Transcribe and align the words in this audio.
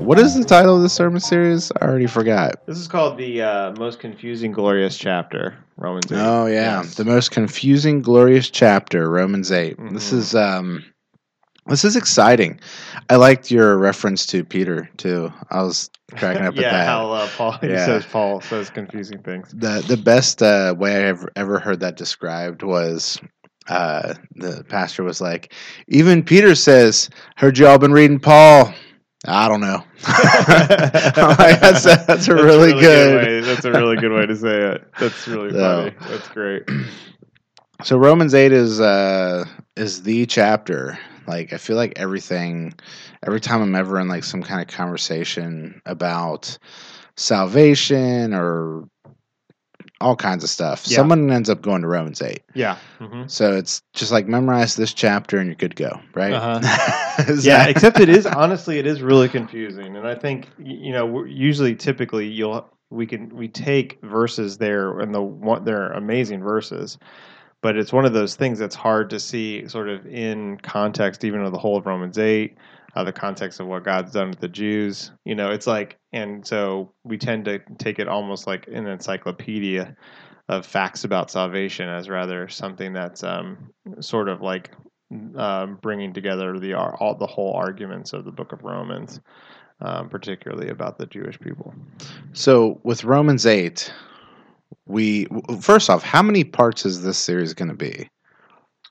What 0.00 0.18
is 0.18 0.34
the 0.34 0.44
title 0.44 0.76
of 0.76 0.82
the 0.82 0.88
sermon 0.88 1.20
series? 1.20 1.70
I 1.80 1.84
already 1.84 2.06
forgot. 2.06 2.66
This 2.66 2.78
is 2.78 2.88
called 2.88 3.18
the 3.18 3.42
uh, 3.42 3.72
most 3.78 3.98
confusing, 4.00 4.52
glorious 4.52 4.96
chapter, 4.96 5.56
Romans 5.76 6.10
8. 6.10 6.16
Oh 6.18 6.46
yeah, 6.46 6.78
Yes. 6.82 6.94
the 6.94 7.04
most 7.04 7.30
confusing, 7.30 8.00
glorious 8.00 8.48
chapter, 8.48 9.10
Romans 9.10 9.52
8 9.52 9.76
This 9.92 10.10
Mhm. 10.10 10.16
is 10.16 10.34
um, 10.34 10.84
this 11.66 11.84
is 11.84 11.96
exciting. 11.96 12.58
I 13.10 13.16
liked 13.16 13.50
your 13.50 13.76
reference 13.76 14.24
to 14.26 14.44
Peter 14.44 14.88
too. 14.96 15.30
I 15.50 15.62
was 15.62 15.90
cracking 16.16 16.46
up 16.46 16.54
yeah, 16.58 16.60
at 16.68 16.70
that. 16.70 16.78
Yeah, 16.78 16.84
how 16.86 17.12
uh, 17.12 17.28
Paul 17.36 17.58
Yeah. 17.62 17.84
says 17.84 18.06
Paul 18.06 18.40
says 18.40 18.70
confusing 18.70 19.18
things. 19.22 19.50
the 19.52 19.84
the 19.86 19.98
best 19.98 20.42
uh, 20.42 20.74
way 20.78 21.06
I've 21.08 21.26
ever 21.36 21.58
heard 21.58 21.80
that 21.80 21.96
described 21.96 22.62
was 22.62 23.20
uh, 23.68 24.14
the 24.36 24.64
pastor 24.68 25.02
was 25.04 25.20
like, 25.20 25.52
even 25.88 26.22
Peter 26.22 26.54
says, 26.54 27.10
"Heard 27.36 27.58
y'all 27.58 27.78
been 27.78 27.92
reading 27.92 28.18
Paul." 28.20 28.72
I 29.26 29.48
don't 29.48 29.60
know. 29.60 29.82
Like, 30.08 31.60
that's 31.60 31.84
a, 31.86 32.04
that's 32.06 32.28
a 32.28 32.34
really, 32.34 32.72
good. 32.72 33.24
way. 33.26 33.40
That's 33.40 33.64
a 33.64 33.72
really 33.72 33.96
good 33.96 34.12
way 34.12 34.26
to 34.26 34.36
say 34.36 34.62
it. 34.72 34.88
That's 35.00 35.26
really 35.26 35.50
So- 35.50 35.90
funny. 35.90 36.10
That's 36.10 36.28
great. 36.28 36.62
So 37.84 37.96
Romans 37.96 38.34
eight 38.34 38.50
is 38.50 38.80
uh 38.80 39.44
is 39.76 40.02
the 40.02 40.26
chapter. 40.26 40.98
Like 41.28 41.52
I 41.52 41.58
feel 41.58 41.76
like 41.76 41.92
everything 41.96 42.74
every 43.24 43.40
time 43.40 43.62
I'm 43.62 43.76
ever 43.76 44.00
in 44.00 44.08
like 44.08 44.24
some 44.24 44.42
kind 44.42 44.60
of 44.60 44.66
conversation 44.66 45.80
about 45.86 46.58
salvation 47.16 48.34
or 48.34 48.88
all 50.00 50.14
kinds 50.16 50.44
of 50.44 50.50
stuff, 50.50 50.84
Yeah. 50.86 50.96
someone 50.96 51.30
ends 51.30 51.50
up 51.50 51.60
going 51.60 51.82
to 51.82 51.88
Romans 51.88 52.22
eight. 52.22 52.42
Yeah. 52.54 52.76
hmm 52.98 53.24
So 53.26 53.54
it's 53.56 53.82
just 53.94 54.12
like 54.12 54.26
memorize 54.28 54.76
this 54.76 54.92
chapter 54.94 55.38
and 55.38 55.46
you're 55.48 55.56
good 55.56 55.76
to 55.76 55.82
go, 55.82 56.00
right? 56.14 56.32
Uh-huh. 56.32 57.24
Yeah, 57.40 57.58
that- 57.64 57.70
except 57.70 57.98
it 58.00 58.08
is 58.08 58.24
honestly 58.44 58.78
it 58.78 58.86
is 58.86 59.02
really 59.02 59.28
confusing, 59.28 59.96
and 59.96 60.06
I 60.06 60.14
think 60.14 60.48
you 60.58 60.92
know 60.92 61.24
usually 61.24 61.74
typically 61.74 62.26
you'll 62.28 62.68
we 62.90 63.06
can 63.06 63.34
we 63.36 63.48
take 63.48 63.98
verses 64.02 64.58
there 64.58 65.00
and 65.00 65.12
the 65.14 65.20
one 65.20 65.64
they're 65.64 65.90
amazing 65.92 66.42
verses, 66.42 66.96
but 67.60 67.76
it's 67.76 67.92
one 67.92 68.04
of 68.04 68.12
those 68.12 68.36
things 68.36 68.58
that's 68.60 68.76
hard 68.76 69.10
to 69.10 69.18
see 69.20 69.66
sort 69.66 69.88
of 69.88 70.06
in 70.06 70.58
context, 70.58 71.24
even 71.24 71.40
of 71.42 71.50
the 71.52 71.58
whole 71.58 71.76
of 71.76 71.86
Romans 71.86 72.18
eight, 72.18 72.56
uh, 72.98 73.04
the 73.04 73.12
context 73.12 73.60
of 73.60 73.68
what 73.68 73.84
God's 73.84 74.10
done 74.10 74.30
with 74.30 74.40
the 74.40 74.48
Jews. 74.48 75.12
You 75.24 75.36
know, 75.36 75.52
it's 75.52 75.68
like, 75.68 75.98
and 76.12 76.44
so 76.44 76.92
we 77.04 77.16
tend 77.16 77.44
to 77.44 77.60
take 77.78 78.00
it 78.00 78.08
almost 78.08 78.48
like 78.48 78.66
an 78.66 78.88
encyclopedia 78.88 79.96
of 80.48 80.66
facts 80.66 81.04
about 81.04 81.30
salvation 81.30 81.88
as 81.88 82.08
rather 82.08 82.48
something 82.48 82.92
that's 82.92 83.22
um, 83.22 83.72
sort 84.00 84.28
of 84.28 84.42
like 84.42 84.72
um, 85.36 85.78
bringing 85.80 86.12
together 86.12 86.58
the 86.58 86.74
all 86.74 87.14
the 87.14 87.26
whole 87.26 87.52
arguments 87.52 88.12
of 88.12 88.24
the 88.24 88.32
Book 88.32 88.52
of 88.52 88.64
Romans, 88.64 89.20
um, 89.80 90.08
particularly 90.08 90.68
about 90.68 90.98
the 90.98 91.06
Jewish 91.06 91.38
people. 91.38 91.72
so 92.32 92.80
with 92.82 93.04
Romans 93.04 93.46
eight, 93.46 93.92
we 94.86 95.28
first 95.60 95.88
off, 95.88 96.02
how 96.02 96.22
many 96.22 96.42
parts 96.42 96.84
is 96.84 97.04
this 97.04 97.16
series 97.16 97.54
going 97.54 97.68
to 97.68 97.76
be? 97.76 98.10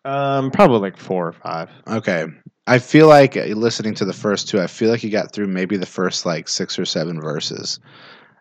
Um, 0.05 0.51
probably 0.51 0.79
like 0.79 0.97
four 0.97 1.27
or 1.27 1.33
five. 1.33 1.69
Okay. 1.87 2.25
I 2.65 2.79
feel 2.79 3.07
like 3.07 3.37
uh, 3.37 3.45
listening 3.45 3.93
to 3.95 4.05
the 4.05 4.13
first 4.13 4.49
two, 4.49 4.59
I 4.61 4.67
feel 4.67 4.89
like 4.89 5.03
you 5.03 5.09
got 5.09 5.31
through 5.31 5.47
maybe 5.47 5.77
the 5.77 5.85
first 5.85 6.25
like 6.25 6.47
six 6.47 6.77
or 6.79 6.85
seven 6.85 7.19
verses. 7.21 7.79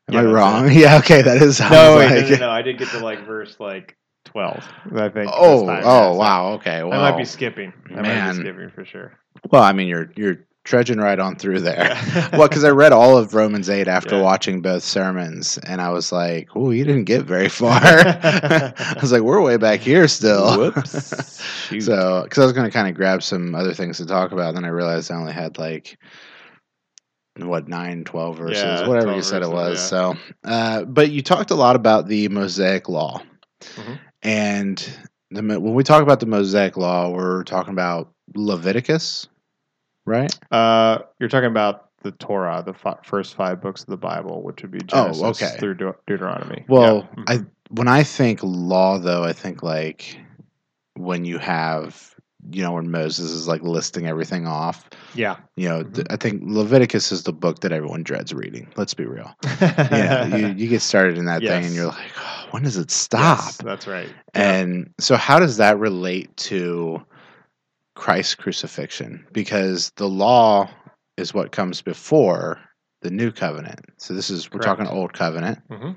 Am 0.08 0.14
Yeah, 0.14 0.20
I 0.20 0.24
wrong? 0.24 0.70
Yeah, 0.72 0.98
okay, 0.98 1.22
that 1.22 1.42
is 1.42 1.60
No, 1.60 1.96
wait, 1.98 2.10
like 2.10 2.24
no, 2.24 2.30
no, 2.30 2.36
no, 2.46 2.50
I 2.50 2.62
did 2.62 2.78
get 2.78 2.88
to 2.90 2.98
like 2.98 3.24
verse 3.26 3.56
like 3.58 3.96
twelve. 4.24 4.64
I 4.94 5.08
think. 5.08 5.30
Oh, 5.32 5.68
oh, 5.68 6.12
so 6.12 6.14
wow. 6.14 6.52
Okay. 6.54 6.80
I 6.80 6.82
might 6.84 7.16
be 7.16 7.24
skipping. 7.24 7.72
I 7.90 8.02
might 8.02 8.28
be 8.30 8.34
skipping 8.34 8.70
for 8.70 8.84
sure. 8.84 9.12
well, 9.50 9.62
I 9.62 9.72
mean, 9.72 9.88
you're 9.88 10.10
you're 10.16 10.36
trudging 10.66 10.98
right 10.98 11.18
on 11.18 11.36
through 11.36 11.60
there. 11.60 11.96
Well, 12.32 12.48
because 12.48 12.64
I 12.64 12.70
read 12.70 12.92
all 12.92 13.16
of 13.16 13.34
Romans 13.34 13.70
eight 13.70 13.88
after 13.88 14.16
Yeah. 14.16 14.22
watching 14.22 14.60
both 14.60 14.82
sermons, 14.82 15.58
and 15.58 15.80
I 15.80 15.88
was 15.90 16.12
like, 16.12 16.48
"Oh, 16.54 16.70
you 16.70 16.84
didn't 16.84 17.04
get 17.04 17.22
very 17.24 17.48
far." 17.62 17.80
I 17.82 18.96
was 19.00 19.12
like, 19.12 19.22
"We're 19.22 19.40
way 19.40 19.56
back 19.56 19.80
here 19.80 20.06
still." 20.08 20.58
Whoops. 20.58 21.42
So, 21.84 22.22
because 22.24 22.38
I 22.38 22.44
was 22.44 22.52
going 22.52 22.66
to 22.66 22.70
kind 22.70 22.88
of 22.88 22.94
grab 22.94 23.22
some 23.22 23.54
other 23.54 23.72
things 23.72 23.96
to 23.98 24.06
talk 24.06 24.32
about, 24.32 24.48
and 24.48 24.58
then 24.58 24.64
I 24.64 24.68
realized 24.68 25.10
I 25.10 25.16
only 25.16 25.32
had 25.32 25.56
like 25.58 25.96
what 27.38 27.68
nine, 27.68 28.04
twelve 28.04 28.36
verses, 28.38 28.62
Yeah, 28.62 28.88
whatever 28.88 29.06
12 29.06 29.16
you 29.16 29.22
said 29.22 29.42
it 29.42 29.50
was. 29.50 29.78
yeah. 29.78 29.86
So, 29.86 30.14
uh, 30.44 30.84
but 30.84 31.10
you 31.10 31.22
talked 31.22 31.50
a 31.50 31.54
lot 31.54 31.76
about 31.76 32.08
the 32.08 32.28
Mosaic 32.28 32.88
Law, 32.88 33.20
Mhm. 33.76 33.98
and 34.22 34.98
the, 35.30 35.42
when 35.42 35.74
we 35.74 35.82
talk 35.84 36.02
about 36.02 36.20
the 36.20 36.26
Mosaic 36.26 36.76
Law, 36.76 37.10
we're 37.10 37.42
talking 37.44 37.72
about 37.72 38.10
Leviticus, 38.34 39.28
right? 40.06 40.34
Uh, 40.50 40.98
you're 41.18 41.28
talking 41.28 41.50
about 41.50 41.90
the 42.02 42.12
Torah, 42.12 42.62
the 42.64 42.72
fi- 42.72 42.96
first 43.04 43.34
five 43.34 43.60
books 43.60 43.82
of 43.82 43.88
the 43.88 43.96
Bible, 43.96 44.42
which 44.42 44.62
would 44.62 44.70
be 44.70 44.78
Oh, 44.92 45.12
Genesis 45.12 45.42
okay. 45.42 45.56
through 45.58 45.74
De- 45.74 45.94
Deuteronomy. 46.06 46.64
Well, 46.68 47.08
Yeah. 47.18 47.24
I 47.26 47.36
Mhm. 47.38 47.46
when 47.70 47.88
I 47.88 48.02
think 48.04 48.40
law, 48.42 48.96
though, 48.98 49.24
I 49.24 49.32
think 49.32 49.62
like 49.62 50.18
when 50.94 51.24
you 51.24 51.38
have. 51.38 52.12
You 52.52 52.62
know, 52.62 52.74
when 52.74 52.92
Moses 52.92 53.32
is 53.32 53.48
like 53.48 53.62
listing 53.62 54.06
everything 54.06 54.46
off, 54.46 54.88
yeah, 55.14 55.34
you 55.56 55.68
know, 55.68 55.82
Mhm. 55.82 55.94
th- 55.94 56.06
I 56.10 56.16
think 56.16 56.42
Leviticus 56.44 57.10
is 57.10 57.24
the 57.24 57.32
book 57.32 57.58
that 57.62 57.72
everyone 57.72 58.04
dreads 58.04 58.32
reading. 58.32 58.68
Let's 58.76 58.94
be 58.94 59.04
real. 59.04 59.34
yeah, 59.60 60.26
you, 60.26 60.46
you 60.54 60.68
get 60.68 60.80
started 60.80 61.18
in 61.18 61.24
that 61.24 61.42
thing 61.42 61.64
and 61.64 61.74
you're 61.74 61.86
like, 61.86 62.12
oh, 62.20 62.46
when 62.52 62.62
does 62.62 62.76
it 62.76 62.92
stop? 62.92 63.46
Yes, 63.46 63.56
that's 63.56 63.86
right. 63.88 64.06
Yeah. 64.36 64.52
And 64.52 64.90
so, 65.00 65.16
how 65.16 65.40
does 65.40 65.56
that 65.56 65.76
relate 65.80 66.36
to 66.36 67.02
Christ's 67.96 68.36
crucifixion? 68.36 69.26
Because 69.32 69.90
the 69.96 70.08
law 70.08 70.70
is 71.16 71.34
what 71.34 71.50
comes 71.50 71.82
before 71.82 72.60
the 73.02 73.10
new 73.10 73.32
covenant. 73.32 73.80
So, 73.96 74.14
this 74.14 74.30
is, 74.30 74.52
we're 74.52 74.60
Correct. 74.60 74.78
talking 74.78 74.96
old 74.96 75.12
covenant. 75.12 75.58
Mhm. 75.68 75.96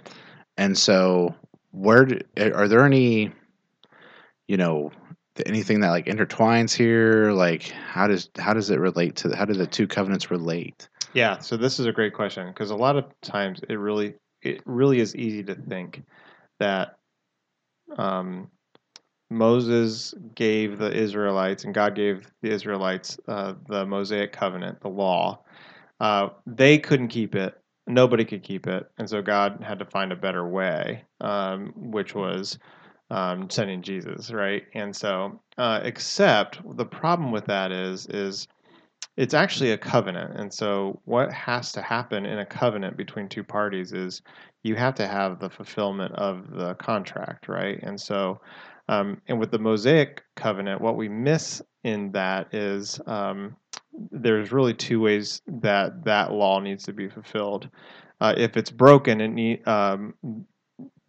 And 0.57 0.77
so, 0.77 1.35
where 1.71 2.05
do, 2.05 2.19
are 2.37 2.67
there 2.67 2.85
any, 2.85 3.31
you 4.47 4.57
know, 4.57 4.91
anything 5.45 5.81
that 5.81 5.91
like 5.91 6.05
intertwines 6.05 6.73
here? 6.73 7.31
Like, 7.31 7.69
how 7.69 8.07
does 8.07 8.29
how 8.37 8.53
does 8.53 8.69
it 8.69 8.79
relate 8.79 9.15
to 9.17 9.35
how 9.35 9.45
do 9.45 9.53
the 9.53 9.67
two 9.67 9.87
covenants 9.87 10.31
relate? 10.31 10.89
Yeah, 11.13 11.39
so 11.39 11.57
this 11.57 11.79
is 11.79 11.85
a 11.85 11.91
great 11.91 12.13
question 12.13 12.47
because 12.47 12.71
a 12.71 12.75
lot 12.75 12.95
of 12.95 13.05
times 13.21 13.61
it 13.67 13.75
really 13.75 14.15
it 14.41 14.61
really 14.65 14.99
is 14.99 15.15
easy 15.15 15.43
to 15.43 15.55
think 15.55 16.03
that 16.59 16.95
um, 17.97 18.49
Moses 19.29 20.13
gave 20.35 20.77
the 20.77 20.91
Israelites 20.91 21.63
and 21.63 21.73
God 21.73 21.95
gave 21.95 22.31
the 22.41 22.51
Israelites 22.51 23.19
uh, 23.27 23.53
the 23.67 23.85
Mosaic 23.85 24.33
covenant, 24.33 24.81
the 24.81 24.89
law. 24.89 25.39
Uh, 25.99 26.29
they 26.47 26.77
couldn't 26.77 27.09
keep 27.09 27.35
it. 27.35 27.55
Nobody 27.87 28.23
could 28.25 28.43
keep 28.43 28.67
it, 28.67 28.89
and 28.99 29.09
so 29.09 29.21
God 29.21 29.63
had 29.65 29.79
to 29.79 29.85
find 29.85 30.11
a 30.11 30.15
better 30.15 30.47
way, 30.47 31.03
um, 31.21 31.73
which 31.75 32.13
was 32.13 32.59
um, 33.09 33.49
sending 33.49 33.81
Jesus, 33.81 34.31
right? 34.31 34.63
And 34.75 34.95
so, 34.95 35.41
uh, 35.57 35.79
except 35.83 36.59
the 36.77 36.85
problem 36.85 37.31
with 37.31 37.45
that 37.45 37.71
is 37.71 38.05
is 38.07 38.47
it's 39.17 39.33
actually 39.33 39.71
a 39.71 39.77
covenant 39.77 40.39
and 40.39 40.53
so 40.53 41.01
what 41.05 41.31
has 41.31 41.73
to 41.73 41.81
happen 41.81 42.25
in 42.25 42.39
a 42.39 42.45
covenant 42.45 42.95
between 42.95 43.27
two 43.27 43.43
parties 43.43 43.91
is 43.91 44.21
you 44.63 44.75
have 44.75 44.95
to 44.95 45.07
have 45.07 45.39
the 45.39 45.49
fulfillment 45.49 46.13
of 46.15 46.49
the 46.51 46.73
contract 46.75 47.49
right 47.49 47.79
and 47.83 47.99
so 47.99 48.39
um, 48.89 49.21
and 49.27 49.39
with 49.39 49.51
the 49.51 49.59
mosaic 49.59 50.23
covenant 50.35 50.81
what 50.81 50.97
we 50.97 51.07
miss 51.07 51.61
in 51.83 52.11
that 52.11 52.53
is 52.53 52.99
um, 53.05 53.55
there's 54.11 54.51
really 54.51 54.73
two 54.73 54.99
ways 54.99 55.41
that 55.47 56.03
that 56.03 56.31
law 56.31 56.59
needs 56.59 56.83
to 56.83 56.93
be 56.93 57.07
fulfilled. 57.07 57.69
Uh, 58.19 58.33
if 58.35 58.57
it's 58.57 58.71
broken 58.71 59.21
it 59.21 59.29
need 59.29 59.65
um, 59.67 60.13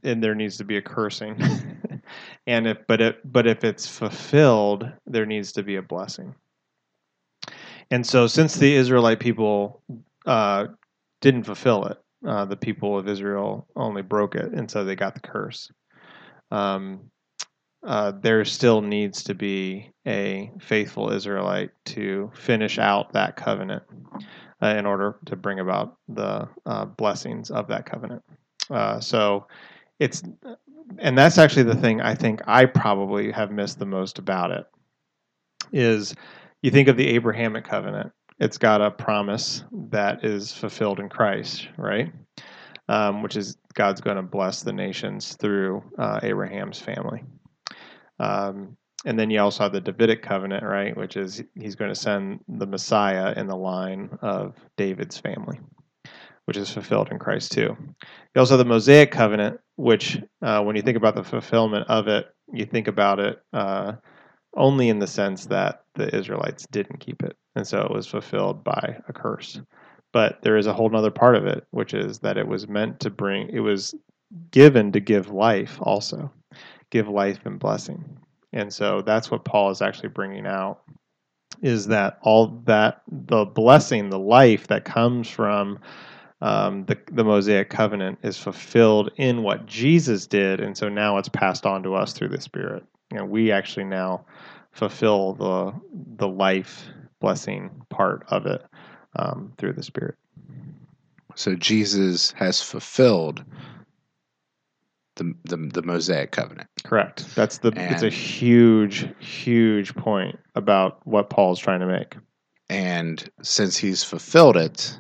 and 0.03 0.23
there 0.23 0.35
needs 0.35 0.57
to 0.57 0.65
be 0.65 0.77
a 0.77 0.83
cursing. 0.83 1.37
And 2.47 2.67
if 2.67 2.79
but 2.89 3.01
it 3.01 3.21
but 3.31 3.47
if 3.47 3.63
it's 3.65 3.87
fulfilled 3.87 4.91
there 5.07 5.27
needs 5.27 5.53
to 5.53 5.63
be 5.63 5.77
a 5.77 5.83
blessing. 5.83 6.35
And 7.91 8.07
so, 8.07 8.27
since 8.27 8.57
the 8.57 8.75
Israelite 8.75 9.21
people 9.21 9.83
uh, 10.27 10.67
didn't 11.21 11.45
fulfill 11.45 11.87
it, 11.87 11.99
uh, 12.27 12.45
the 12.45 12.57
people 12.57 12.99
of 12.99 13.09
Israel 13.09 13.67
only 13.77 14.03
broke 14.03 14.35
it, 14.35 14.53
and 14.53 14.71
so 14.71 14.85
they 14.85 14.97
got 14.97 15.15
the 15.15 15.21
curse. 15.21 15.71
Um, 16.51 17.11
uh, 17.83 18.13
there 18.21 18.45
still 18.45 18.83
needs 18.83 19.23
to 19.25 19.35
be 19.35 19.91
a 20.07 20.51
faithful 20.61 21.11
Israelite 21.13 21.71
to 21.87 22.31
finish 22.35 22.79
out 22.79 23.13
that 23.13 23.37
covenant 23.37 23.83
uh, 24.63 24.75
in 24.77 24.87
order 24.87 25.17
to 25.27 25.37
bring 25.37 25.61
about 25.61 25.97
the 26.09 26.49
uh, 26.67 26.85
blessings 26.85 27.51
of 27.51 27.69
that 27.69 27.87
covenant. 27.87 28.23
Uh, 28.69 29.01
so, 29.01 29.47
it's 29.99 30.23
and 30.99 31.17
that's 31.17 31.39
actually 31.39 31.63
the 31.63 31.75
thing 31.75 32.01
I 32.01 32.15
think 32.15 32.43
I 32.47 32.67
probably 32.67 33.31
have 33.33 33.51
missed 33.51 33.79
the 33.79 33.87
most 33.87 34.19
about 34.19 34.51
it 34.51 34.67
is 35.73 36.15
you 36.63 36.71
think 36.71 36.89
of 36.89 36.97
the 36.97 37.09
Abrahamic 37.09 37.65
covenant. 37.65 38.13
It's 38.39 38.59
got 38.59 38.81
a 38.81 38.91
promise 38.91 39.65
that 39.91 40.25
is 40.25 40.53
fulfilled 40.53 40.99
in 40.99 41.09
Christ, 41.09 41.69
right? 41.77 42.13
Um, 42.89 43.23
which 43.23 43.37
is 43.37 43.57
God's 43.75 44.01
going 44.01 44.17
to 44.17 44.23
bless 44.23 44.63
the 44.63 44.73
nations 44.73 45.37
through 45.37 45.83
uh, 45.99 46.21
Abraham's 46.23 46.81
family. 46.81 47.23
Um, 48.21 48.77
and 49.07 49.19
then 49.19 49.31
you 49.31 49.41
also 49.41 49.63
have 49.63 49.73
the 49.73 49.81
Davidic 49.81 50.23
covenant, 50.23 50.63
right, 50.63 50.95
which 50.97 51.17
is 51.17 51.43
he's 51.55 51.75
going 51.75 51.91
to 51.91 51.95
send 51.95 52.41
the 52.49 52.67
Messiah 52.67 53.33
in 53.35 53.47
the 53.47 53.57
line 53.57 54.11
of 54.21 54.55
David's 54.77 55.17
family, 55.17 55.59
which 56.45 56.59
is 56.59 56.71
fulfilled 56.71 57.09
in 57.11 57.19
Christ 57.19 57.53
too. 57.53 57.75
You 58.35 58.39
also 58.39 58.55
have 58.55 58.59
the 58.59 58.67
Mosaic 58.67 59.11
covenant, 59.11 59.59
which, 59.77 60.21
uh, 60.43 60.63
when 60.63 60.77
you 60.77 60.83
think 60.83 60.99
about 60.99 61.15
the 61.15 61.25
fulfillment 61.25 61.89
of 61.89 62.09
it, 62.09 62.27
you 62.53 62.67
think 62.67 62.89
about 62.89 63.21
it 63.21 63.43
uh, 63.55 63.93
only 64.55 64.91
in 64.91 64.99
the 64.99 65.07
sense 65.07 65.47
that 65.47 65.85
the 65.95 66.15
Israelites 66.15 66.67
didn't 66.71 67.01
keep 67.01 67.23
it, 67.23 67.37
and 67.57 67.67
so 67.67 67.81
it 67.81 67.91
was 67.91 68.07
fulfilled 68.07 68.63
by 68.63 68.99
a 69.09 69.13
curse. 69.15 69.59
But 70.13 70.43
there 70.43 70.59
is 70.59 70.67
a 70.67 70.75
whole 70.75 70.95
other 70.95 71.11
part 71.11 71.37
of 71.37 71.47
it, 71.47 71.65
which 71.71 71.95
is 71.95 72.19
that 72.19 72.37
it 72.37 72.47
was 72.47 72.69
meant 72.69 73.01
to 73.01 73.11
bring, 73.11 73.49
it 73.49 73.61
was 73.61 73.95
given 74.51 74.93
to 74.93 75.01
give 75.01 75.31
life 75.31 75.79
also, 75.81 76.31
give 76.91 77.09
life 77.09 77.41
and 77.45 77.59
blessing. 77.59 78.05
And 78.53 78.73
so 78.73 79.03
that's 79.03 79.31
what 79.31 79.45
Paul 79.45 79.71
is 79.71 79.83
actually 79.83 80.09
bringing 80.09 80.47
out 80.47 80.81
is 81.63 81.89
that 81.89 82.19
all 82.23 82.49
that 82.65 83.03
the 83.09 83.45
blessing, 83.45 84.09
the 84.11 84.19
life 84.19 84.69
that 84.69 84.85
comes 84.85 85.29
from 85.29 85.79
um, 86.41 86.87
the, 86.87 86.99
the 87.13 87.25
Mosaic 87.25 87.69
covenant 87.69 88.19
is 88.23 88.39
fulfilled 88.39 89.11
in 89.17 89.43
what 89.43 89.67
Jesus 89.67 90.27
did. 90.27 90.61
And 90.61 90.77
so 90.77 90.89
now 90.89 91.19
it's 91.19 91.29
passed 91.29 91.67
on 91.67 91.83
to 91.83 91.95
us 91.95 92.13
through 92.13 92.31
the 92.31 92.41
Spirit. 92.41 92.85
Know, 93.13 93.25
we 93.25 93.53
actually 93.53 93.85
now 93.85 94.25
fulfill 94.73 95.35
the, 95.35 95.75
the 96.17 96.29
life 96.29 96.87
blessing 97.21 97.71
part 97.91 98.25
of 98.29 98.47
it 98.47 98.65
um, 99.17 99.53
through 99.59 99.75
the 99.75 99.83
Spirit. 99.83 100.17
So 101.35 101.55
Jesus 101.55 102.33
has 102.33 102.63
fulfilled 102.63 103.45
the, 105.21 105.35
the, 105.45 105.57
the 105.57 105.83
Mosaic 105.83 106.33
covenant. 106.33 106.69
Correct. 106.83 107.35
That's 107.35 107.59
the. 107.59 107.73
it's 107.77 108.03
a 108.03 108.09
huge, 108.09 109.07
huge 109.21 109.95
point 109.95 110.39
about 110.55 111.07
what 111.07 111.31
Paul's 111.31 111.61
trying 111.61 111.81
to 111.81 111.87
make. 111.87 112.17
And 112.71 113.29
since 113.43 113.77
he's 113.77 114.03
fulfilled 114.03 114.57
it, 114.57 114.97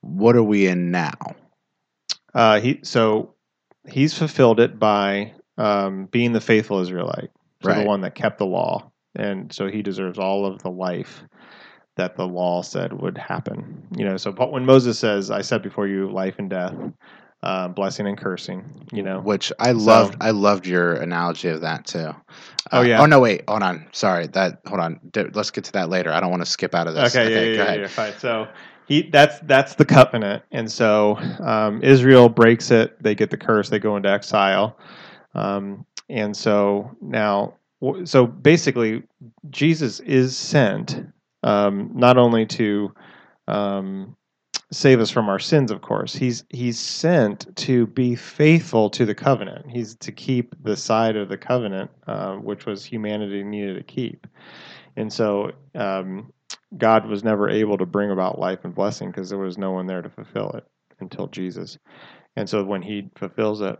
what 0.00 0.34
are 0.34 0.42
we 0.42 0.66
in 0.66 0.90
now? 0.90 1.14
Uh, 2.34 2.60
he 2.60 2.80
so 2.82 3.34
he's 3.88 4.16
fulfilled 4.16 4.58
it 4.58 4.78
by 4.78 5.34
um, 5.56 6.06
being 6.06 6.32
the 6.32 6.40
faithful 6.40 6.80
Israelite, 6.80 7.30
so 7.62 7.72
the 7.72 7.84
one 7.84 8.00
that 8.00 8.14
kept 8.14 8.38
the 8.38 8.46
law, 8.46 8.90
and 9.14 9.52
so 9.52 9.68
he 9.68 9.82
deserves 9.82 10.18
all 10.18 10.46
of 10.46 10.62
the 10.62 10.70
life 10.70 11.22
that 11.96 12.16
the 12.16 12.26
law 12.26 12.62
said 12.62 12.92
would 12.92 13.18
happen. 13.18 13.86
You 13.96 14.04
know, 14.04 14.16
so 14.16 14.32
when 14.32 14.64
Moses 14.64 14.98
says, 14.98 15.30
"I 15.30 15.42
set 15.42 15.62
before 15.62 15.86
you 15.86 16.10
life 16.10 16.36
and 16.38 16.48
death, 16.48 16.74
uh, 17.42 17.68
blessing 17.68 18.06
and 18.06 18.18
cursing," 18.18 18.64
you 18.92 19.02
know, 19.02 19.20
Which 19.20 19.52
I 19.58 19.72
loved. 19.72 20.16
I 20.20 20.30
loved 20.30 20.66
your 20.66 20.94
analogy 20.94 21.48
of 21.48 21.62
that 21.62 21.86
too. 21.86 22.14
Oh, 22.72 22.78
Uh, 22.78 22.82
yeah? 22.82 23.00
Oh 23.00 23.06
no! 23.06 23.20
Wait. 23.20 23.42
Hold 23.48 23.62
on. 23.62 23.86
Sorry. 23.92 24.26
That. 24.28 24.60
Hold 24.66 24.80
on. 24.80 25.00
D- 25.12 25.24
let's 25.32 25.50
get 25.50 25.64
to 25.64 25.72
that 25.72 25.88
later. 25.88 26.12
I 26.12 26.20
don't 26.20 26.30
want 26.30 26.42
to 26.42 26.50
skip 26.50 26.74
out 26.74 26.86
of 26.86 26.94
this. 26.94 27.14
Okay, 27.16 27.30
yeah, 27.32 27.38
yeah, 27.38 27.44
go 27.46 27.52
yeah, 27.52 27.62
ahead. 27.62 27.80
yeah, 27.80 27.86
fine. 27.88 28.12
So 28.18 28.48
he 28.86 29.02
that's 29.10 29.38
that's 29.40 29.76
the 29.76 29.84
covenant, 29.84 30.42
and 30.50 30.70
so 30.70 31.16
um, 31.40 31.82
Israel 31.82 32.28
breaks 32.28 32.70
it. 32.70 33.00
They 33.02 33.14
get 33.14 33.30
the 33.30 33.36
curse. 33.36 33.68
They 33.70 33.78
go 33.78 33.96
into 33.96 34.10
exile, 34.10 34.76
um, 35.34 35.86
and 36.08 36.36
so 36.36 36.90
now, 37.00 37.54
so 38.04 38.26
basically, 38.26 39.04
Jesus 39.48 40.00
is 40.00 40.36
sent 40.36 41.06
um, 41.44 41.92
not 41.94 42.18
only 42.18 42.46
to 42.46 42.92
um, 43.46 44.16
save 44.72 45.00
us 45.00 45.10
from 45.10 45.28
our 45.28 45.38
sins, 45.38 45.70
of 45.70 45.82
course. 45.82 46.14
He's 46.14 46.44
he's 46.48 46.78
sent 46.78 47.54
to 47.56 47.86
be 47.88 48.14
faithful 48.14 48.90
to 48.90 49.04
the 49.04 49.14
covenant. 49.14 49.70
He's 49.70 49.96
to 49.96 50.12
keep 50.12 50.54
the 50.62 50.76
side 50.76 51.16
of 51.16 51.28
the 51.28 51.38
covenant, 51.38 51.90
uh, 52.06 52.36
which 52.36 52.66
was 52.66 52.84
humanity 52.84 53.42
needed 53.42 53.74
to 53.76 53.82
keep, 53.82 54.26
and 54.96 55.12
so. 55.12 55.52
Um, 55.74 56.32
God 56.76 57.06
was 57.06 57.24
never 57.24 57.48
able 57.48 57.78
to 57.78 57.86
bring 57.86 58.10
about 58.10 58.38
life 58.38 58.60
and 58.64 58.74
blessing 58.74 59.10
because 59.10 59.28
there 59.28 59.38
was 59.38 59.58
no 59.58 59.72
one 59.72 59.86
there 59.86 60.02
to 60.02 60.10
fulfill 60.10 60.50
it 60.52 60.64
until 61.00 61.26
Jesus. 61.26 61.78
And 62.36 62.48
so 62.48 62.64
when 62.64 62.82
he 62.82 63.10
fulfills 63.16 63.60
it, 63.60 63.78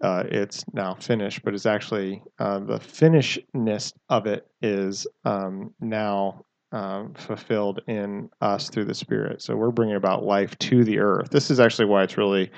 uh, 0.00 0.24
it's 0.26 0.64
now 0.72 0.94
finished, 0.94 1.42
but 1.44 1.54
it's 1.54 1.66
actually 1.66 2.22
uh, 2.38 2.58
the 2.60 2.80
finishedness 2.80 3.92
of 4.08 4.26
it 4.26 4.46
is 4.60 5.06
um, 5.24 5.72
now 5.80 6.44
um, 6.72 7.14
fulfilled 7.14 7.80
in 7.86 8.28
us 8.40 8.68
through 8.68 8.86
the 8.86 8.94
Spirit. 8.94 9.42
So 9.42 9.56
we're 9.56 9.70
bringing 9.70 9.96
about 9.96 10.24
life 10.24 10.58
to 10.60 10.84
the 10.84 10.98
earth. 10.98 11.30
This 11.30 11.50
is 11.50 11.60
actually 11.60 11.86
why 11.86 12.02
it's 12.02 12.16
really 12.16 12.50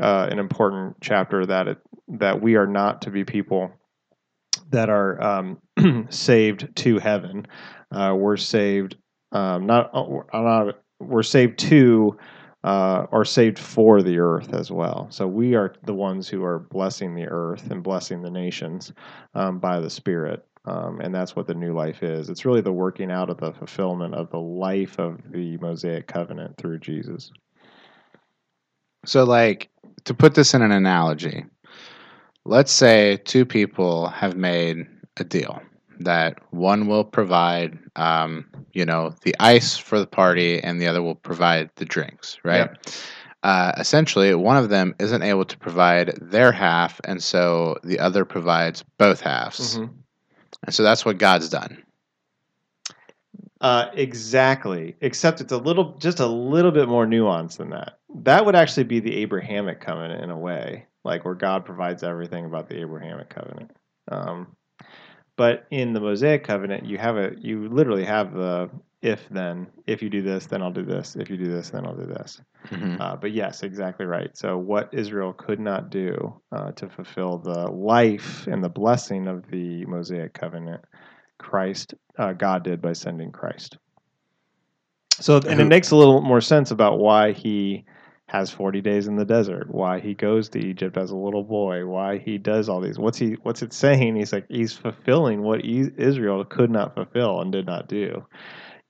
uh, 0.00 0.28
an 0.30 0.38
important 0.38 0.96
chapter 1.00 1.44
that 1.46 1.68
it 1.68 1.78
that 2.08 2.40
we 2.40 2.56
are 2.56 2.66
not 2.66 3.02
to 3.02 3.10
be 3.10 3.24
people 3.24 3.70
that 4.70 4.88
are 4.88 5.20
um, 5.22 5.58
saved 6.08 6.74
to 6.76 6.98
heaven. 6.98 7.46
Uh, 7.90 8.14
we're 8.16 8.36
saved 8.36 8.96
um, 9.32 9.66
not, 9.66 9.90
not 10.32 10.78
we're 11.00 11.22
saved 11.22 11.58
to 11.58 12.16
uh, 12.64 13.06
or 13.10 13.24
saved 13.24 13.58
for 13.58 14.02
the 14.02 14.18
earth 14.18 14.52
as 14.52 14.70
well. 14.70 15.06
So 15.10 15.26
we 15.26 15.54
are 15.54 15.74
the 15.84 15.94
ones 15.94 16.28
who 16.28 16.44
are 16.44 16.58
blessing 16.58 17.14
the 17.14 17.26
earth 17.26 17.70
and 17.70 17.82
blessing 17.82 18.22
the 18.22 18.30
nations 18.30 18.92
um, 19.34 19.58
by 19.58 19.80
the 19.80 19.90
Spirit. 19.90 20.44
Um, 20.68 21.00
and 21.00 21.14
that's 21.14 21.34
what 21.34 21.46
the 21.46 21.54
new 21.54 21.72
life 21.72 22.02
is. 22.02 22.28
It's 22.28 22.44
really 22.44 22.60
the 22.60 22.72
working 22.72 23.10
out 23.10 23.30
of 23.30 23.38
the 23.38 23.52
fulfillment 23.52 24.14
of 24.14 24.30
the 24.30 24.40
life 24.40 24.98
of 24.98 25.18
the 25.32 25.56
Mosaic 25.58 26.06
covenant 26.06 26.58
through 26.58 26.80
Jesus. 26.80 27.30
So, 29.06 29.24
like, 29.24 29.70
to 30.04 30.12
put 30.12 30.34
this 30.34 30.52
in 30.52 30.60
an 30.60 30.72
analogy, 30.72 31.46
let's 32.44 32.72
say 32.72 33.18
two 33.24 33.46
people 33.46 34.08
have 34.08 34.36
made 34.36 34.86
a 35.16 35.24
deal 35.24 35.62
that 36.00 36.38
one 36.52 36.86
will 36.86 37.04
provide, 37.04 37.78
um, 37.96 38.44
you 38.72 38.84
know, 38.84 39.14
the 39.22 39.34
ice 39.40 39.76
for 39.76 39.98
the 39.98 40.06
party, 40.06 40.62
and 40.62 40.80
the 40.80 40.86
other 40.86 41.02
will 41.02 41.14
provide 41.14 41.70
the 41.76 41.84
drinks, 41.84 42.36
right? 42.44 42.70
Uh, 43.42 43.72
essentially, 43.78 44.34
one 44.34 44.56
of 44.56 44.68
them 44.68 44.94
isn't 44.98 45.22
able 45.22 45.44
to 45.44 45.56
provide 45.58 46.12
their 46.20 46.52
half, 46.52 47.00
and 47.04 47.22
so 47.22 47.78
the 47.84 47.98
other 47.98 48.24
provides 48.24 48.84
both 48.98 49.20
halves, 49.20 49.78
Mhm. 49.78 49.90
And 50.64 50.74
so 50.74 50.82
that's 50.82 51.04
what 51.04 51.18
God's 51.18 51.48
done. 51.48 51.82
Uh, 53.60 53.86
exactly. 53.94 54.96
Except 55.00 55.40
it's 55.40 55.52
a 55.52 55.58
little, 55.58 55.96
just 55.98 56.20
a 56.20 56.26
little 56.26 56.70
bit 56.70 56.88
more 56.88 57.06
nuanced 57.06 57.56
than 57.56 57.70
that. 57.70 57.98
That 58.22 58.46
would 58.46 58.54
actually 58.54 58.84
be 58.84 59.00
the 59.00 59.16
Abrahamic 59.16 59.80
covenant 59.80 60.22
in 60.22 60.30
a 60.30 60.38
way, 60.38 60.86
like 61.04 61.24
where 61.24 61.34
God 61.34 61.64
provides 61.64 62.02
everything 62.02 62.44
about 62.44 62.68
the 62.68 62.80
Abrahamic 62.80 63.30
covenant. 63.30 63.72
Um, 64.10 64.56
but 65.36 65.66
in 65.70 65.92
the 65.92 66.00
Mosaic 66.00 66.44
covenant, 66.44 66.86
you 66.86 66.98
have 66.98 67.16
a, 67.16 67.32
you 67.38 67.68
literally 67.68 68.04
have 68.04 68.32
the 68.32 68.70
if 69.02 69.28
then. 69.30 69.68
If 69.86 70.02
you 70.02 70.10
do 70.10 70.22
this, 70.22 70.46
then 70.46 70.62
I'll 70.62 70.72
do 70.72 70.84
this. 70.84 71.16
If 71.16 71.30
you 71.30 71.36
do 71.36 71.50
this, 71.50 71.70
then 71.70 71.86
I'll 71.86 71.96
do 71.96 72.06
this. 72.06 72.40
Mhm. 72.70 73.00
Uh, 73.00 73.16
but 73.16 73.32
yes, 73.32 73.62
exactly 73.62 74.06
right. 74.06 74.36
So 74.36 74.58
what 74.58 74.92
Israel 74.92 75.32
could 75.32 75.60
not 75.60 75.90
do 75.90 76.40
uh, 76.50 76.72
to 76.72 76.88
fulfill 76.88 77.38
the 77.38 77.70
life 77.70 78.46
and 78.46 78.62
the 78.62 78.68
blessing 78.68 79.28
of 79.28 79.48
the 79.50 79.84
Mosaic 79.86 80.34
covenant, 80.34 80.84
Christ, 81.38 81.94
uh, 82.18 82.32
God 82.32 82.64
did 82.64 82.82
by 82.82 82.92
sending 82.92 83.30
Christ. 83.30 83.78
So 85.20 85.36
and 85.36 85.60
it 85.60 85.64
makes 85.64 85.90
a 85.90 85.96
little 85.96 86.20
more 86.20 86.40
sense 86.40 86.70
about 86.70 86.98
why 86.98 87.32
he 87.32 87.84
has 88.26 88.50
40 88.50 88.82
days 88.82 89.06
in 89.06 89.16
the 89.16 89.24
desert, 89.24 89.68
why 89.70 90.00
he 90.00 90.12
goes 90.14 90.50
to 90.50 90.58
Egypt 90.58 90.96
as 90.98 91.10
a 91.10 91.16
little 91.16 91.42
boy, 91.42 91.86
why 91.86 92.18
he 92.18 92.36
does 92.36 92.68
all 92.68 92.80
these. 92.80 92.98
What's 92.98 93.16
he 93.18 93.36
what's 93.42 93.62
it 93.62 93.72
saying? 93.72 94.16
He's 94.16 94.32
like 94.32 94.46
he's 94.48 94.74
fulfilling 94.74 95.42
what 95.42 95.64
Israel 95.64 96.44
could 96.44 96.70
not 96.70 96.94
fulfill 96.94 97.40
and 97.40 97.50
did 97.50 97.66
not 97.66 97.88
do. 97.88 98.26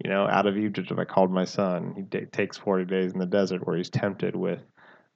You 0.04 0.10
know, 0.10 0.26
out 0.28 0.46
of 0.46 0.56
Egypt 0.56 0.90
have 0.90 0.98
I 0.98 1.04
called 1.04 1.32
my 1.32 1.44
son. 1.44 1.94
He 1.96 2.02
da 2.02 2.24
takes 2.30 2.56
40 2.56 2.84
days 2.84 3.12
in 3.12 3.18
the 3.18 3.26
desert 3.26 3.66
where 3.66 3.76
he's 3.76 3.90
tempted 3.90 4.36
with 4.36 4.60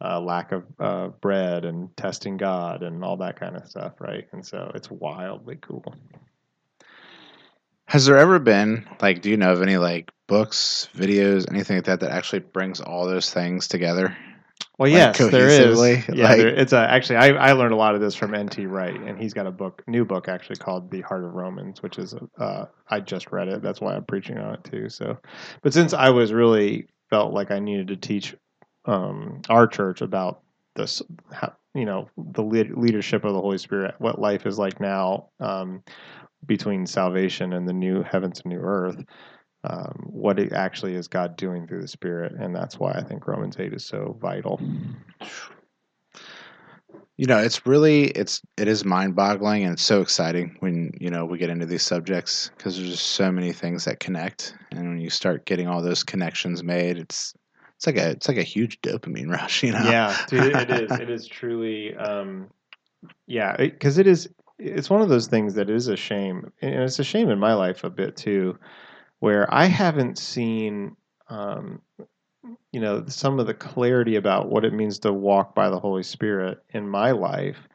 uh, 0.04 0.20
lack 0.20 0.50
of 0.50 0.64
uh, 0.80 1.08
bread 1.08 1.64
and 1.64 1.96
testing 1.96 2.36
God 2.36 2.82
and 2.82 3.04
all 3.04 3.16
that 3.18 3.38
kind 3.38 3.56
of 3.56 3.68
stuff, 3.68 4.00
right? 4.00 4.26
And 4.32 4.44
so 4.44 4.72
it's 4.74 4.90
wildly 4.90 5.56
cool. 5.60 5.94
Has 7.86 8.06
there 8.06 8.16
ever 8.16 8.38
been 8.38 8.88
like, 9.00 9.22
do 9.22 9.30
you 9.30 9.36
know 9.36 9.52
of 9.52 9.62
any 9.62 9.76
like 9.76 10.10
books, 10.26 10.88
videos, 10.96 11.48
anything 11.50 11.76
like 11.76 11.84
that 11.84 12.00
that 12.00 12.10
actually 12.10 12.40
brings 12.40 12.80
all 12.80 13.06
those 13.06 13.32
things 13.32 13.68
together? 13.68 14.16
Well, 14.82 14.90
Like, 14.90 15.16
yes, 15.16 15.30
there 15.30 15.46
is. 15.46 15.78
Yeah, 16.12 16.28
like- 16.28 16.38
there, 16.38 16.48
it's 16.48 16.72
a, 16.72 16.78
actually 16.78 17.16
I, 17.16 17.28
I 17.28 17.52
learned 17.52 17.72
a 17.72 17.76
lot 17.76 17.94
of 17.94 18.00
this 18.00 18.16
from 18.16 18.34
N.T. 18.34 18.66
Wright, 18.66 19.00
and 19.00 19.16
he's 19.16 19.32
got 19.32 19.46
a 19.46 19.52
book, 19.52 19.84
new 19.86 20.04
book 20.04 20.28
actually 20.28 20.56
called 20.56 20.90
The 20.90 21.02
Heart 21.02 21.24
of 21.24 21.34
Romans, 21.34 21.82
which 21.84 21.98
is 21.98 22.16
uh, 22.38 22.64
I 22.88 22.98
just 22.98 23.30
read 23.30 23.46
it. 23.46 23.62
That's 23.62 23.80
why 23.80 23.94
I'm 23.94 24.04
preaching 24.04 24.38
on 24.38 24.54
it 24.54 24.64
too. 24.64 24.88
So, 24.88 25.18
but 25.62 25.72
since 25.72 25.92
I 25.94 26.10
was 26.10 26.32
really 26.32 26.88
felt 27.10 27.32
like 27.32 27.52
I 27.52 27.60
needed 27.60 27.86
to 27.88 27.96
teach 27.96 28.34
um, 28.86 29.42
our 29.48 29.68
church 29.68 30.00
about 30.00 30.40
this, 30.74 31.00
how, 31.30 31.52
you 31.74 31.84
know, 31.84 32.08
the 32.16 32.42
lead, 32.42 32.72
leadership 32.76 33.24
of 33.24 33.34
the 33.34 33.40
Holy 33.40 33.58
Spirit, 33.58 33.94
what 33.98 34.20
life 34.20 34.46
is 34.46 34.58
like 34.58 34.80
now 34.80 35.28
um, 35.38 35.84
between 36.44 36.86
salvation 36.86 37.52
and 37.52 37.68
the 37.68 37.72
new 37.72 38.02
heavens 38.02 38.40
and 38.40 38.52
new 38.52 38.60
earth. 38.60 39.04
Um, 39.64 40.06
what 40.10 40.40
it 40.40 40.52
actually 40.52 40.94
is 40.94 41.06
God 41.06 41.36
doing 41.36 41.66
through 41.66 41.82
the 41.82 41.88
Spirit, 41.88 42.32
and 42.32 42.54
that's 42.54 42.78
why 42.78 42.92
I 42.92 43.02
think 43.02 43.26
Romans 43.26 43.56
eight 43.58 43.72
is 43.72 43.84
so 43.84 44.16
vital. 44.20 44.60
You 47.16 47.26
know, 47.26 47.38
it's 47.38 47.64
really 47.66 48.06
it's 48.06 48.42
it 48.56 48.66
is 48.66 48.84
mind-boggling 48.84 49.62
and 49.62 49.74
it's 49.74 49.82
so 49.82 50.00
exciting 50.00 50.56
when, 50.58 50.90
you 50.98 51.10
know, 51.10 51.24
we 51.24 51.38
get 51.38 51.50
into 51.50 51.66
these 51.66 51.84
subjects 51.84 52.50
because 52.56 52.76
there's 52.76 52.90
just 52.90 53.06
so 53.08 53.30
many 53.30 53.52
things 53.52 53.84
that 53.84 54.00
connect 54.00 54.56
and 54.72 54.88
when 54.88 54.98
you 54.98 55.10
start 55.10 55.44
getting 55.44 55.68
all 55.68 55.82
those 55.82 56.02
connections 56.02 56.64
made, 56.64 56.98
it's 56.98 57.34
it's 57.82 57.86
like 57.86 57.96
a 57.96 58.10
it's 58.10 58.28
like 58.28 58.38
a 58.38 58.42
huge 58.42 58.80
dopamine 58.80 59.28
rush, 59.30 59.62
you 59.62 59.72
know. 59.72 59.84
Yeah, 59.84 60.16
dude, 60.28 60.54
it 60.54 60.70
is. 60.70 60.90
It 60.92 61.10
is 61.10 61.26
truly. 61.26 61.94
Um, 61.96 62.48
yeah, 63.26 63.56
because 63.56 63.98
it, 63.98 64.06
it 64.06 64.10
is. 64.10 64.28
It's 64.58 64.88
one 64.88 65.02
of 65.02 65.08
those 65.08 65.26
things 65.26 65.54
that 65.54 65.68
is 65.68 65.88
a 65.88 65.96
shame, 65.96 66.52
and 66.60 66.74
it's 66.74 67.00
a 67.00 67.04
shame 67.04 67.28
in 67.28 67.40
my 67.40 67.54
life 67.54 67.82
a 67.82 67.90
bit 67.90 68.16
too, 68.16 68.56
where 69.22 69.46
I 69.54 69.66
haven't 69.66 70.18
seen, 70.18 70.96
um, 71.28 71.80
you 72.72 72.80
know, 72.80 73.04
some 73.06 73.38
of 73.38 73.46
the 73.46 73.54
clarity 73.54 74.16
about 74.16 74.50
what 74.50 74.64
it 74.64 74.72
means 74.72 74.98
to 74.98 75.12
walk 75.12 75.54
by 75.54 75.70
the 75.70 75.78
Holy 75.78 76.02
Spirit 76.02 76.58
in 76.70 76.88
my 76.88 77.12
life, 77.12 77.68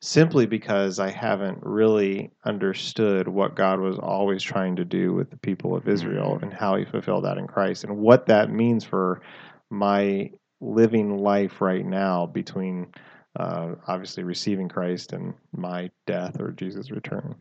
simply 0.00 0.44
because 0.44 0.98
I 0.98 1.08
haven't 1.08 1.60
really 1.62 2.32
understood 2.44 3.28
what 3.28 3.54
God 3.56 3.80
was 3.80 3.98
always 3.98 4.42
trying 4.42 4.76
to 4.76 4.84
do 4.84 5.14
with 5.14 5.30
the 5.30 5.38
people 5.38 5.74
of 5.74 5.88
Israel 5.88 6.36
Mm. 6.36 6.42
and 6.42 6.52
how 6.52 6.76
He 6.76 6.84
fulfilled 6.84 7.24
that 7.24 7.38
in 7.38 7.46
Christ, 7.46 7.84
and 7.84 7.96
what 7.96 8.26
that 8.26 8.50
means 8.52 8.84
for 8.84 9.22
my 9.70 10.30
living 10.60 11.16
life 11.16 11.62
right 11.62 11.86
now 11.86 12.26
between 12.26 12.88
uh, 13.36 13.74
obviously 13.88 14.22
receiving 14.22 14.68
Christ 14.68 15.14
and 15.14 15.32
my 15.56 15.90
death 16.06 16.38
or 16.38 16.50
Jesus' 16.52 16.90
return. 16.90 17.36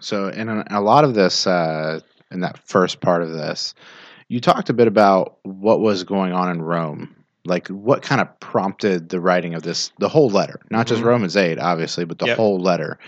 So, 0.00 0.28
in 0.28 0.48
a, 0.48 0.80
lot 0.80 1.04
of 1.04 1.14
this, 1.14 1.46
uh, 1.46 2.00
in 2.30 2.40
that 2.40 2.58
first 2.58 3.00
part 3.00 3.22
of 3.22 3.30
this, 3.30 3.74
you 4.28 4.40
talked 4.40 4.68
a 4.68 4.74
bit 4.74 4.88
about 4.88 5.38
what 5.42 5.80
was 5.80 6.04
going 6.04 6.32
on 6.32 6.50
in 6.50 6.60
Rome. 6.62 7.14
Like, 7.44 7.68
what 7.68 8.02
kind 8.02 8.20
of 8.20 8.40
prompted 8.40 9.08
the 9.08 9.20
writing 9.20 9.54
of 9.54 9.62
this, 9.62 9.92
the 9.98 10.08
whole 10.08 10.28
letter, 10.28 10.60
not 10.70 10.86
just 10.86 11.02
Mhm. 11.02 11.06
Romans 11.06 11.36
8, 11.36 11.58
obviously, 11.58 12.04
but 12.04 12.18
the 12.18 12.26
Yep. 12.26 12.36
whole 12.36 12.58
letter. 12.58 12.98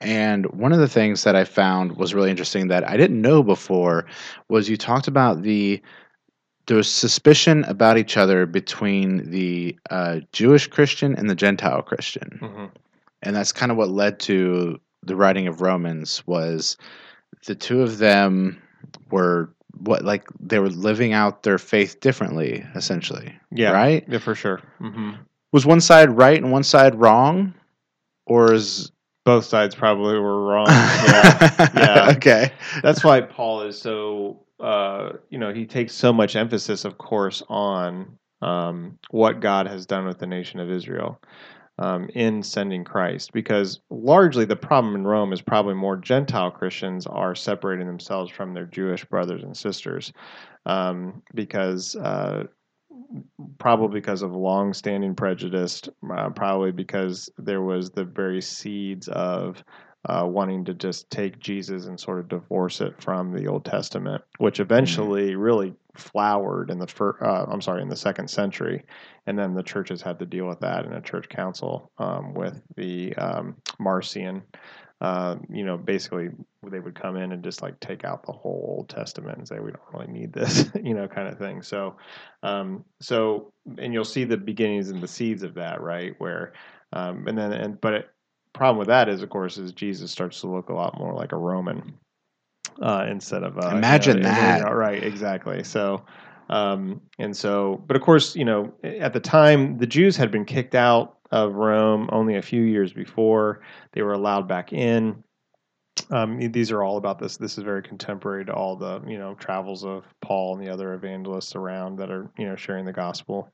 And 0.00 0.46
one 0.52 0.72
of 0.72 0.78
the 0.78 0.88
things 0.88 1.24
that 1.24 1.34
I 1.34 1.44
found 1.44 1.96
was 1.96 2.14
really 2.14 2.30
interesting 2.30 2.68
that 2.68 2.88
I 2.88 2.98
didn't 2.98 3.20
know 3.20 3.42
before 3.42 4.04
was 4.48 4.68
you 4.68 4.76
talked 4.76 5.08
about 5.08 5.42
the 5.42 5.80
there 6.66 6.76
was 6.76 6.92
suspicion 6.92 7.62
about 7.64 7.96
each 7.96 8.16
other 8.16 8.44
between 8.44 9.30
the 9.30 9.78
uh, 9.88 10.18
Jewish 10.32 10.66
Christian 10.66 11.14
and 11.14 11.30
the 11.30 11.34
Gentile 11.36 11.80
Christian 11.80 12.38
hmm 12.40 12.64
and 13.22 13.34
that's 13.34 13.52
kind 13.52 13.72
of 13.72 13.78
what 13.78 13.88
led 13.88 14.20
to 14.20 14.78
the 15.06 15.16
writing 15.16 15.46
of 15.46 15.60
Romans 15.60 16.22
was 16.26 16.76
the 17.46 17.54
two 17.54 17.82
of 17.82 17.98
them 17.98 18.60
were 19.10 19.50
what 19.78 20.04
like 20.04 20.26
they 20.40 20.58
were 20.58 20.70
living 20.70 21.12
out 21.12 21.42
their 21.42 21.58
faith 21.58 22.00
differently 22.00 22.64
essentially 22.74 23.34
Yeah, 23.50 23.72
right 23.72 24.04
yeah, 24.08 24.18
for 24.18 24.34
sure. 24.34 24.60
hmm 24.78 25.12
was 25.52 25.64
one 25.66 25.80
side 25.80 26.10
right 26.10 26.42
and 26.42 26.50
one 26.52 26.64
side 26.64 26.94
wrong 26.94 27.54
or 28.26 28.52
is 28.52 28.90
Both 29.24 29.44
sides 29.44 29.74
probably 29.74 30.18
were 30.18 30.44
wrong. 30.46 30.66
yeah, 31.08 31.70
yeah. 31.74 32.10
okay 32.16 32.52
That's 32.82 33.04
why 33.04 33.20
Paul 33.20 33.62
is 33.62 33.80
so. 33.80 34.42
Uh, 34.58 35.12
you 35.28 35.36
know, 35.38 35.52
he 35.52 35.66
takes 35.66 35.92
so 35.92 36.12
much 36.14 36.34
emphasis, 36.34 36.86
of 36.86 36.96
course, 36.96 37.42
on 37.50 38.16
um, 38.40 38.98
what 39.10 39.40
God 39.40 39.66
has 39.66 39.84
done 39.84 40.06
with 40.06 40.18
the 40.18 40.26
nation 40.26 40.60
of 40.60 40.70
Israel. 40.70 41.20
Um, 41.78 42.08
in 42.14 42.42
sending 42.42 42.84
Christ 42.84 43.32
because 43.32 43.80
largely 43.90 44.44
the 44.44 44.56
problem 44.56 44.94
in 44.94 45.06
Rome 45.06 45.32
is 45.32 45.42
probably 45.42 45.74
more 45.74 45.96
Gentile 45.96 46.50
Christians 46.50 47.06
are 47.06 47.34
separating 47.34 47.86
themselves 47.86 48.30
from 48.30 48.54
their 48.54 48.66
Jewish 48.66 49.04
brothers 49.04 49.42
and 49.42 49.56
sisters 49.56 50.12
um, 50.64 51.22
because 51.34 51.94
uh, 51.96 52.44
probably 53.58 54.00
because 54.00 54.22
of 54.22 54.32
long-standing 54.32 55.14
prejudice, 55.14 55.82
uh, 56.10 56.30
probably 56.30 56.72
because 56.72 57.28
there 57.38 57.62
was 57.62 57.90
the 57.90 58.04
very 58.04 58.40
seeds 58.40 59.08
of 59.08 59.62
uh, 60.06 60.24
wanting 60.24 60.64
to 60.64 60.74
just 60.74 61.10
take 61.10 61.38
Jesus 61.40 61.86
and 61.86 61.98
sort 61.98 62.20
of 62.20 62.28
divorce 62.28 62.80
it 62.80 63.00
from 63.02 63.32
the 63.32 63.46
Old 63.46 63.64
Testament, 63.64 64.22
which 64.38 64.60
eventually 64.60 65.34
really 65.34 65.74
flowered 65.94 66.70
in 66.70 66.78
the 66.78 66.86
first, 66.86 67.22
uh, 67.22 67.46
I'm 67.48 67.60
sorry, 67.60 67.82
in 67.82 67.88
the 67.88 67.96
second 67.96 68.28
century, 68.28 68.84
and 69.26 69.38
then 69.38 69.54
the 69.54 69.62
churches 69.62 70.02
had 70.02 70.18
to 70.20 70.26
deal 70.26 70.46
with 70.46 70.60
that 70.60 70.84
in 70.84 70.92
a 70.92 71.00
church 71.00 71.28
council 71.28 71.90
um, 71.98 72.34
with 72.34 72.62
the 72.76 73.14
um, 73.16 73.56
Marcion. 73.78 74.42
Uh, 75.00 75.36
you 75.50 75.62
know, 75.62 75.76
basically 75.76 76.30
they 76.70 76.80
would 76.80 76.94
come 76.94 77.16
in 77.16 77.32
and 77.32 77.44
just 77.44 77.60
like 77.60 77.78
take 77.80 78.02
out 78.04 78.24
the 78.24 78.32
whole 78.32 78.76
Old 78.78 78.88
Testament 78.88 79.36
and 79.36 79.46
say 79.46 79.58
we 79.58 79.70
don't 79.70 79.92
really 79.92 80.10
need 80.10 80.32
this, 80.32 80.70
you 80.82 80.94
know, 80.94 81.06
kind 81.06 81.28
of 81.28 81.38
thing. 81.38 81.62
So, 81.62 81.96
um, 82.42 82.84
so 83.00 83.52
and 83.76 83.92
you'll 83.92 84.04
see 84.04 84.24
the 84.24 84.38
beginnings 84.38 84.88
and 84.88 85.02
the 85.02 85.08
seeds 85.08 85.42
of 85.42 85.54
that, 85.54 85.82
right? 85.82 86.14
Where, 86.18 86.54
um, 86.92 87.26
and 87.26 87.36
then 87.36 87.52
and 87.52 87.80
but 87.80 87.92
it, 87.92 88.10
problem 88.56 88.78
with 88.78 88.88
that 88.88 89.08
is, 89.08 89.22
of 89.22 89.30
course, 89.30 89.58
is 89.58 89.72
Jesus 89.72 90.10
starts 90.10 90.40
to 90.40 90.48
look 90.48 90.68
a 90.68 90.74
lot 90.74 90.98
more 90.98 91.14
like 91.14 91.32
a 91.32 91.36
Roman 91.36 91.94
uh, 92.82 93.06
instead 93.08 93.42
of 93.42 93.56
uh, 93.58 93.60
you 93.62 93.70
know, 93.70 93.76
Imagine 93.78 94.16
you 94.18 94.22
know, 94.22 94.30
that. 94.30 94.74
right? 94.74 95.02
Exactly. 95.02 95.62
So. 95.62 96.04
Um, 96.48 97.00
and 97.18 97.36
so, 97.36 97.82
but 97.88 97.96
of 97.96 98.02
course, 98.02 98.36
you 98.36 98.44
know, 98.44 98.72
at 98.84 99.12
the 99.12 99.18
time, 99.18 99.78
the 99.78 99.86
Jews 99.86 100.16
had 100.16 100.30
been 100.30 100.44
kicked 100.44 100.76
out 100.76 101.16
of 101.32 101.54
Rome 101.54 102.08
only 102.12 102.36
a 102.36 102.42
few 102.42 102.62
years 102.62 102.92
before. 102.92 103.62
They 103.92 104.02
were 104.02 104.12
allowed 104.12 104.46
back 104.46 104.72
in. 104.72 105.24
Um, 106.10 106.38
these 106.52 106.70
are 106.70 106.82
all 106.82 106.98
about 106.98 107.18
this. 107.18 107.36
This 107.36 107.58
is 107.58 107.64
very 107.64 107.82
contemporary 107.82 108.44
to 108.44 108.52
all 108.52 108.76
the 108.76 109.02
you 109.06 109.18
know 109.18 109.34
travels 109.34 109.84
of 109.84 110.04
Paul 110.20 110.56
and 110.56 110.64
the 110.64 110.72
other 110.72 110.94
evangelists 110.94 111.56
around 111.56 111.96
that 111.98 112.10
are 112.10 112.30
you 112.38 112.46
know 112.46 112.54
sharing 112.54 112.84
the 112.84 112.92
gospel, 112.92 113.50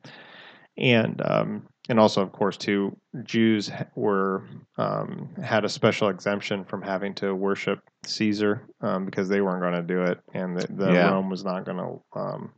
and 0.77 1.21
um, 1.25 1.67
and 1.89 1.99
also 1.99 2.21
of 2.21 2.31
course 2.31 2.57
too 2.57 2.95
Jews 3.23 3.71
were 3.95 4.43
um, 4.77 5.29
had 5.43 5.65
a 5.65 5.69
special 5.69 6.09
exemption 6.09 6.63
from 6.63 6.81
having 6.81 7.13
to 7.15 7.35
worship 7.35 7.79
Caesar 8.05 8.63
um, 8.81 9.05
because 9.05 9.29
they 9.29 9.41
weren't 9.41 9.61
going 9.61 9.73
to 9.73 9.81
do 9.81 10.03
it, 10.03 10.19
and 10.33 10.57
the, 10.57 10.67
the 10.73 10.93
Yeah. 10.93 11.11
Rome 11.11 11.29
was 11.29 11.43
not 11.43 11.65
going 11.65 11.77
to 11.77 12.19
um, 12.19 12.53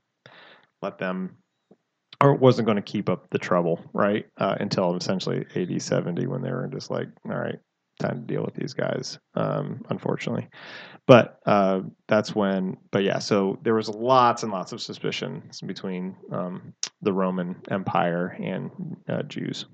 let 0.82 0.98
them 0.98 1.38
or 2.22 2.34
wasn't 2.34 2.66
going 2.66 2.78
to 2.78 2.82
keep 2.82 3.10
up 3.10 3.30
the 3.32 3.38
trouble 3.38 3.80
right 3.94 4.26
uh, 4.38 4.56
until 4.60 4.96
essentially 4.96 5.46
AD 5.56 5.82
70 5.82 6.28
when 6.28 6.42
they 6.42 6.52
were 6.52 6.68
just 6.68 6.90
like 6.90 7.10
all 7.26 7.36
right 7.36 7.60
time 8.00 8.22
to 8.22 8.34
deal 8.34 8.44
with 8.44 8.54
these 8.56 8.74
guys 8.74 9.20
um, 9.36 9.84
unfortunately 9.90 10.48
but 11.08 11.40
uh, 11.46 11.82
that's 12.08 12.36
when 12.36 12.78
but 12.92 13.04
yeah 13.04 13.20
so 13.20 13.60
there 13.64 13.76
was 13.76 13.90
lots 13.90 14.44
and 14.44 14.52
lots 14.52 14.72
of 14.72 14.82
suspicion 14.82 15.44
between 15.66 16.16
um, 16.32 16.74
the 17.02 17.14
roman 17.14 17.56
empire 17.70 18.36
and 18.42 18.72
uh, 19.10 19.24
jews 19.24 19.66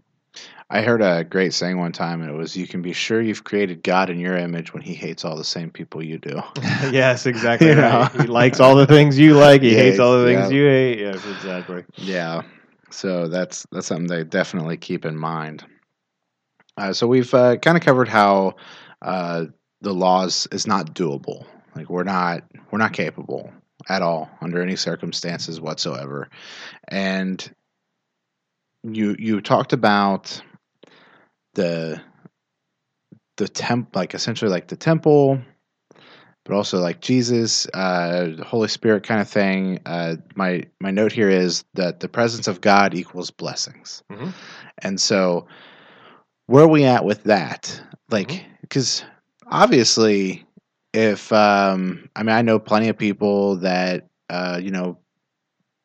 I 0.70 0.82
heard 0.82 1.02
a 1.02 1.24
great 1.26 1.54
saying 1.54 1.78
one 1.78 1.92
time 1.92 2.22
and 2.22 2.30
it 2.32 2.36
was 2.36 2.56
you 2.56 2.68
can 2.68 2.82
be 2.82 2.94
sure 2.94 3.22
you've 3.22 3.44
created 3.44 3.84
God 3.84 4.10
in 4.10 4.20
your 4.20 4.38
image 4.38 4.74
when 4.74 4.82
he 4.82 4.94
hates 4.94 5.26
all 5.26 5.36
the 5.36 5.44
same 5.44 5.72
people 5.72 6.04
you 6.04 6.18
do 6.18 6.42
yes 6.92 7.26
exactly 7.26 7.70
You 7.70 7.76
know? 7.76 8.08
he 8.14 8.28
likes 8.28 8.60
all 8.60 8.76
the 8.76 8.88
things 8.88 9.20
you 9.20 9.34
like 9.36 9.62
he 9.62 9.74
Yeah, 9.74 9.76
hates 9.76 10.00
all 10.00 10.20
the 10.20 10.26
yeah. 10.26 10.28
things 10.28 10.52
you 10.52 10.66
hate 10.66 11.00
yes 11.00 11.26
exactly 11.26 11.84
Yeah. 11.98 12.44
So 12.92 13.28
that's 13.28 13.66
that's 13.72 13.88
something 13.88 14.08
they 14.08 14.24
definitely 14.24 14.78
keep 14.78 15.06
in 15.06 15.18
mind. 15.18 15.66
Uh, 16.78 16.94
so 16.94 17.08
we've 17.08 17.34
uh, 17.34 17.58
kind 17.58 17.78
of 17.78 17.84
covered 17.84 18.08
how 18.08 18.56
uh, 19.02 19.46
the 19.82 19.94
laws 19.94 20.48
is 20.52 20.68
not 20.68 20.94
doable. 20.96 21.46
Like 21.76 21.90
we're 21.90 22.04
not 22.04 22.44
we're 22.72 22.80
not 22.80 22.94
capable 22.94 23.52
at 23.90 24.02
all 24.02 24.30
under 24.42 24.62
any 24.62 24.76
circumstances 24.76 25.60
whatsoever. 25.62 26.30
And 26.88 27.54
you 28.84 29.16
you 29.18 29.42
talked 29.42 29.74
about 29.74 30.42
the 31.54 32.02
the 33.38 33.48
temp 33.48 33.96
like 33.96 34.14
essentially 34.14 34.52
like 34.52 34.68
the 34.68 34.76
temple 34.76 35.42
but 36.44 36.56
also 36.56 36.80
like 36.80 37.02
Jesus, 37.02 37.68
uh, 37.74 38.32
the 38.36 38.44
Holy 38.44 38.68
Spirit 38.68 39.04
kind 39.04 39.22
of 39.22 39.30
thing. 39.30 39.80
Uh, 39.86 40.16
my 40.36 40.64
my 40.80 40.90
note 40.90 41.12
here 41.12 41.30
is 41.30 41.64
that 41.76 42.00
the 42.00 42.10
presence 42.10 42.48
of 42.48 42.62
God 42.62 42.96
equals 42.96 43.30
blessings, 43.30 44.02
Mhm. 44.12 44.34
and 44.80 45.00
so 45.00 45.48
where 46.52 46.66
are 46.66 46.68
we 46.68 46.84
at 46.84 47.06
with 47.06 47.24
that? 47.24 47.82
Like, 48.10 48.46
because 48.60 49.06
obviously, 49.48 50.46
if 50.94 51.32
um, 51.32 52.10
I 52.16 52.24
mean, 52.24 52.36
I 52.36 52.42
know 52.42 52.60
plenty 52.60 52.90
of 52.90 52.98
people 52.98 53.56
that 53.58 54.08
uh, 54.30 54.60
you 54.62 54.70
know 54.72 54.98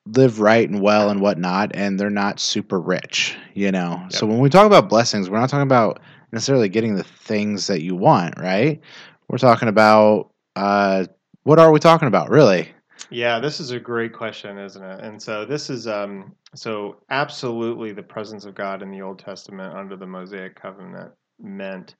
live 0.06 0.40
right 0.40 0.68
and 0.68 0.82
well 0.82 1.08
and 1.08 1.20
whatnot, 1.20 1.70
and 1.74 1.98
they're 1.98 2.10
not 2.10 2.40
super 2.40 2.80
rich, 2.80 3.36
you 3.54 3.70
know. 3.70 4.04
So 4.10 4.26
when 4.26 4.40
we 4.40 4.50
talk 4.50 4.66
about 4.66 4.88
blessings, 4.88 5.30
we're 5.30 5.38
not 5.38 5.50
talking 5.50 5.62
about 5.62 6.00
necessarily 6.32 6.68
getting 6.68 6.96
the 6.96 7.04
things 7.04 7.68
that 7.68 7.82
you 7.82 7.94
want, 7.94 8.38
right? 8.38 8.80
We're 9.28 9.38
talking 9.38 9.68
about 9.68 10.30
uh, 10.56 11.06
what 11.44 11.60
are 11.60 11.70
we 11.70 11.78
talking 11.78 12.08
about, 12.08 12.28
really? 12.28 12.68
Yeah, 13.10 13.38
this 13.38 13.60
is 13.60 13.70
a 13.70 13.78
great 13.80 14.12
question, 14.12 14.58
isn't 14.58 14.82
it? 14.82 15.00
And 15.00 15.22
so 15.22 15.44
this 15.44 15.70
is 15.70 15.86
um 15.86 16.34
so 16.54 16.96
absolutely 17.10 17.92
the 17.92 18.02
presence 18.02 18.44
of 18.44 18.54
God 18.54 18.82
in 18.82 18.90
the 18.90 19.02
Old 19.02 19.18
Testament 19.18 19.74
under 19.76 19.96
the 19.96 20.06
Mosaic 20.06 20.60
covenant 20.60 21.12
meant 21.40 21.94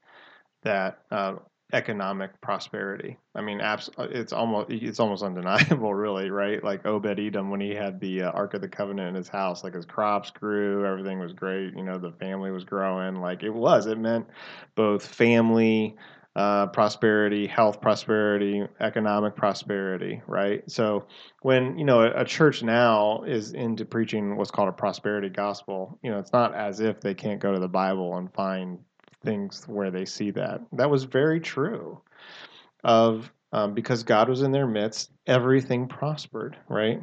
that 0.65 1.01
uh, 1.11 1.37
economic 1.73 2.41
prosperity. 2.41 3.19
I 3.35 3.43
mean, 3.43 3.61
abs- 3.61 3.91
it's 3.99 4.33
almost 4.33 4.71
it's 4.71 5.01
almost 5.01 5.23
undeniable, 5.25 5.95
really, 5.95 6.31
right? 6.31 6.63
Like 6.65 6.87
Obed 6.87 7.21
Edom 7.21 7.51
when 7.51 7.61
he 7.61 7.75
had 7.75 8.01
the 8.01 8.23
uh, 8.25 8.31
Ark 8.33 8.55
of 8.55 8.61
the 8.63 8.69
Covenant 8.69 9.11
in 9.11 9.15
his 9.17 9.29
house, 9.29 9.65
like 9.65 9.75
his 9.75 9.87
crops 9.87 10.31
grew, 10.31 10.87
everything 10.87 11.19
was 11.21 11.33
great. 11.33 11.75
You 11.77 11.85
know, 11.85 11.99
the 11.99 12.13
family 12.13 12.51
was 12.51 12.65
growing. 12.65 13.17
Like 13.21 13.43
it 13.45 13.51
was, 13.55 13.87
it 13.87 13.99
meant 13.99 14.27
both 14.77 15.07
family 15.07 15.97
uh, 16.37 16.67
prosperity, 16.67 17.47
health 17.47 17.81
prosperity, 17.81 18.63
economic 18.81 19.35
prosperity, 19.35 20.21
right? 20.27 20.63
So 20.71 21.07
when 21.41 21.79
you 21.79 21.85
know 21.87 22.03
a, 22.03 22.27
church 22.27 22.63
now 22.63 23.23
is 23.23 23.53
into 23.53 23.87
preaching 23.87 24.37
what's 24.37 24.51
called 24.51 24.69
a 24.69 24.73
prosperity 24.73 25.31
gospel, 25.31 25.99
you 26.03 26.11
know, 26.11 26.19
it's 26.19 26.35
not 26.35 26.55
as 26.55 26.81
if 26.81 27.01
they 27.01 27.15
can't 27.15 27.41
go 27.41 27.55
to 27.55 27.59
the 27.59 27.69
Bible 27.69 28.19
and 28.19 28.31
find 28.35 28.79
things 29.25 29.65
where 29.67 29.91
they 29.91 30.05
see 30.05 30.31
that. 30.33 30.61
That 30.73 30.91
was 30.91 31.05
very 31.05 31.41
true. 31.41 32.03
Of 32.85 33.33
um, 33.53 33.73
because 33.73 34.03
God 34.03 34.29
was 34.29 34.43
in 34.43 34.53
their 34.53 34.67
midst, 34.67 35.13
everything 35.27 35.89
prospered, 35.89 36.59
right? 36.69 37.01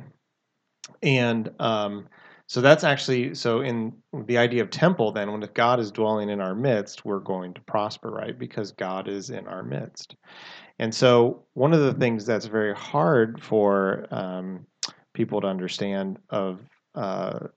And 1.02 1.50
um, 1.60 2.08
so 2.48 2.62
that's 2.62 2.84
actually 2.84 3.36
so 3.36 3.62
in 3.62 3.94
the 4.26 4.38
idea 4.38 4.62
of 4.62 4.70
temple. 4.70 5.12
Then, 5.12 5.32
when 5.32 5.44
if 5.44 5.54
God 5.54 5.80
is 5.80 5.92
dwelling 5.92 6.30
in 6.30 6.42
our 6.42 6.54
midst, 6.56 7.06
we're 7.06 7.20
going 7.20 7.54
to 7.54 7.62
prosper, 7.62 8.12
right? 8.12 8.38
Because 8.38 8.72
God 8.72 9.08
is 9.08 9.30
in 9.30 9.48
our 9.48 9.64
midst. 9.64 10.16
And 10.80 10.94
so, 10.94 11.44
one 11.54 11.74
of 11.74 11.80
the 11.80 11.94
things 11.94 12.26
that's 12.26 12.46
very 12.46 12.76
hard 12.76 13.42
for 13.42 14.08
um, 14.12 14.66
people 15.14 15.42
to 15.42 15.48
understand 15.48 16.20
of 16.30 16.60
uh, 16.96 17.48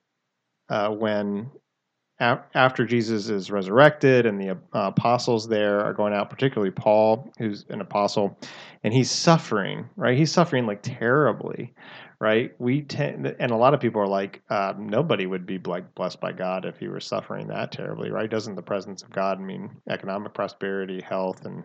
uh, 0.69 0.90
when 0.90 1.50
after 2.19 2.87
Jesus 2.87 3.28
is 3.28 3.50
resurrected 3.50 4.25
and 4.25 4.40
the 4.40 4.52
uh, 4.52 4.57
apostles 4.73 5.47
there 5.49 5.81
are 5.81 5.93
going 5.93 6.14
out, 6.14 6.31
particularly 6.31 6.71
Paul, 6.71 7.31
who's 7.38 7.66
an 7.69 7.83
apostle, 7.83 8.38
and 8.83 8.95
he's 8.95 9.11
suffering, 9.11 9.88
right? 9.97 10.16
He's 10.16 10.33
suffering 10.33 10.66
like 10.66 10.81
terribly, 10.83 11.75
right? 12.20 12.52
We 12.58 12.82
tend, 12.82 13.26
and 13.38 13.50
a 13.50 13.56
lot 13.56 13.75
of 13.75 13.80
people 13.80 14.00
are 14.00 14.06
like, 14.06 14.42
uh, 14.49 14.75
nobody 14.78 15.26
would 15.26 15.46
be 15.46 15.58
like 15.58 15.94
blessed 15.94 16.20
by 16.20 16.32
God 16.32 16.64
if 16.64 16.78
he 16.78 16.88
were 16.88 17.00
suffering 17.00 17.49
that 17.49 17.73
terribly, 17.73 18.11
right? 18.11 18.30
Doesn't 18.30 18.54
the 18.54 18.62
presence 18.62 19.02
of 19.02 19.11
God 19.11 19.40
mean 19.40 19.70
economic 19.88 20.35
prosperity, 20.35 21.00
health, 21.00 21.44
and 21.44 21.64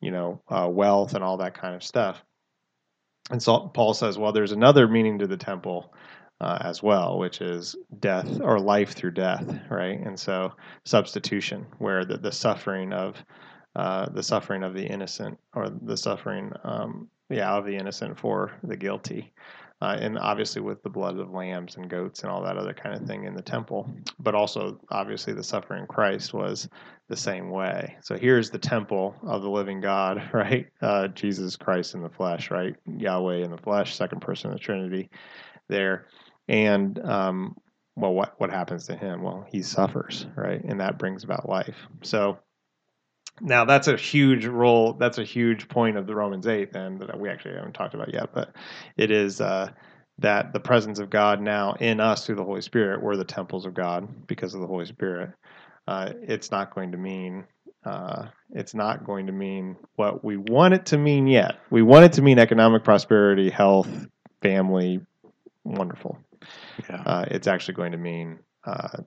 you 0.00 0.10
know, 0.10 0.42
uh, 0.48 0.68
wealth, 0.70 1.14
and 1.14 1.24
all 1.24 1.38
that 1.38 1.54
kind 1.54 1.74
of 1.74 1.82
stuff? 1.82 2.22
And 3.30 3.42
so 3.42 3.70
Paul 3.74 3.94
says, 3.94 4.18
well, 4.18 4.32
there's 4.32 4.52
another 4.52 4.86
meaning 4.86 5.18
to 5.18 5.26
the 5.26 5.36
temple 5.36 5.92
uh, 6.40 6.58
as 6.60 6.82
well, 6.82 7.18
which 7.18 7.40
is 7.40 7.76
death 7.98 8.40
or 8.40 8.60
life 8.60 8.92
through 8.92 9.12
death, 9.12 9.44
right? 9.70 9.98
And 9.98 10.18
so 10.18 10.52
substitution, 10.84 11.66
where 11.78 12.04
the, 12.04 12.18
the 12.18 12.32
suffering 12.32 12.92
of 12.92 13.16
uh, 13.74 14.08
the 14.10 14.22
suffering 14.22 14.62
of 14.62 14.74
the 14.74 14.86
innocent 14.86 15.38
or 15.54 15.68
the 15.68 15.96
suffering, 15.96 16.50
um, 16.64 17.08
yeah, 17.28 17.52
of 17.52 17.66
the 17.66 17.76
innocent 17.76 18.18
for 18.18 18.52
the 18.62 18.76
guilty. 18.76 19.32
Uh, 19.82 19.96
and 20.00 20.18
obviously 20.18 20.62
with 20.62 20.82
the 20.82 20.88
blood 20.88 21.18
of 21.18 21.30
lambs 21.30 21.76
and 21.76 21.90
goats 21.90 22.22
and 22.22 22.30
all 22.30 22.42
that 22.42 22.56
other 22.56 22.72
kind 22.72 22.94
of 22.94 23.06
thing 23.06 23.24
in 23.24 23.34
the 23.34 23.42
temple. 23.42 23.90
But 24.18 24.34
also, 24.34 24.80
obviously, 24.90 25.34
the 25.34 25.44
suffering 25.44 25.86
Christ 25.86 26.32
was 26.32 26.68
the 27.08 27.16
same 27.16 27.50
way. 27.50 27.96
So 28.00 28.16
here's 28.16 28.50
the 28.50 28.58
temple 28.58 29.14
of 29.22 29.42
the 29.42 29.50
living 29.50 29.80
God, 29.80 30.30
right? 30.32 30.66
Uh, 30.80 31.08
Jesus 31.08 31.56
Christ 31.56 31.94
in 31.94 32.02
the 32.02 32.08
flesh, 32.08 32.50
right? 32.50 32.74
Yahweh 32.86 33.44
in 33.44 33.50
the 33.50 33.58
flesh, 33.58 33.94
second 33.94 34.20
person 34.20 34.50
of 34.50 34.56
the 34.56 34.64
Trinity 34.64 35.10
there. 35.68 36.06
And 36.48 36.98
um, 37.04 37.56
well, 37.96 38.12
what 38.12 38.34
what 38.38 38.50
happens 38.50 38.86
to 38.86 38.96
him? 38.96 39.22
Well, 39.22 39.46
he 39.48 39.62
suffers, 39.62 40.26
right, 40.36 40.62
and 40.62 40.80
that 40.80 40.98
brings 40.98 41.24
about 41.24 41.48
life. 41.48 41.76
So 42.02 42.38
now 43.40 43.64
that's 43.64 43.88
a 43.88 43.96
huge 43.96 44.46
role. 44.46 44.92
That's 44.94 45.18
a 45.18 45.24
huge 45.24 45.68
point 45.68 45.96
of 45.96 46.06
the 46.06 46.14
Romans 46.14 46.46
eight, 46.46 46.72
then 46.72 46.98
that 46.98 47.18
we 47.18 47.28
actually 47.28 47.54
haven't 47.54 47.74
talked 47.74 47.94
about 47.94 48.12
yet. 48.12 48.30
But 48.32 48.54
it 48.96 49.10
is 49.10 49.40
uh, 49.40 49.70
that 50.18 50.52
the 50.52 50.60
presence 50.60 50.98
of 50.98 51.10
God 51.10 51.40
now 51.40 51.74
in 51.74 52.00
us 52.00 52.26
through 52.26 52.36
the 52.36 52.44
Holy 52.44 52.62
Spirit, 52.62 53.02
we're 53.02 53.16
the 53.16 53.24
temples 53.24 53.66
of 53.66 53.74
God 53.74 54.26
because 54.26 54.54
of 54.54 54.60
the 54.60 54.66
Holy 54.66 54.86
Spirit. 54.86 55.30
Uh, 55.86 56.12
it's 56.22 56.50
not 56.50 56.74
going 56.74 56.92
to 56.92 56.98
mean 56.98 57.44
uh, 57.86 58.26
it's 58.50 58.74
not 58.74 59.04
going 59.04 59.26
to 59.26 59.32
mean 59.32 59.76
what 59.94 60.24
we 60.24 60.36
want 60.36 60.74
it 60.74 60.86
to 60.86 60.98
mean 60.98 61.28
yet. 61.28 61.60
We 61.70 61.82
want 61.82 62.04
it 62.04 62.12
to 62.14 62.22
mean 62.22 62.38
economic 62.38 62.82
prosperity, 62.82 63.48
health, 63.48 63.88
family, 64.42 65.00
wonderful. 65.62 66.18
Yeah. 66.90 67.02
Uh, 67.06 67.24
it's 67.30 67.46
actually 67.46 67.74
going 67.74 67.92
to 67.92 67.98
mean 67.98 68.40
uh, 68.64 68.98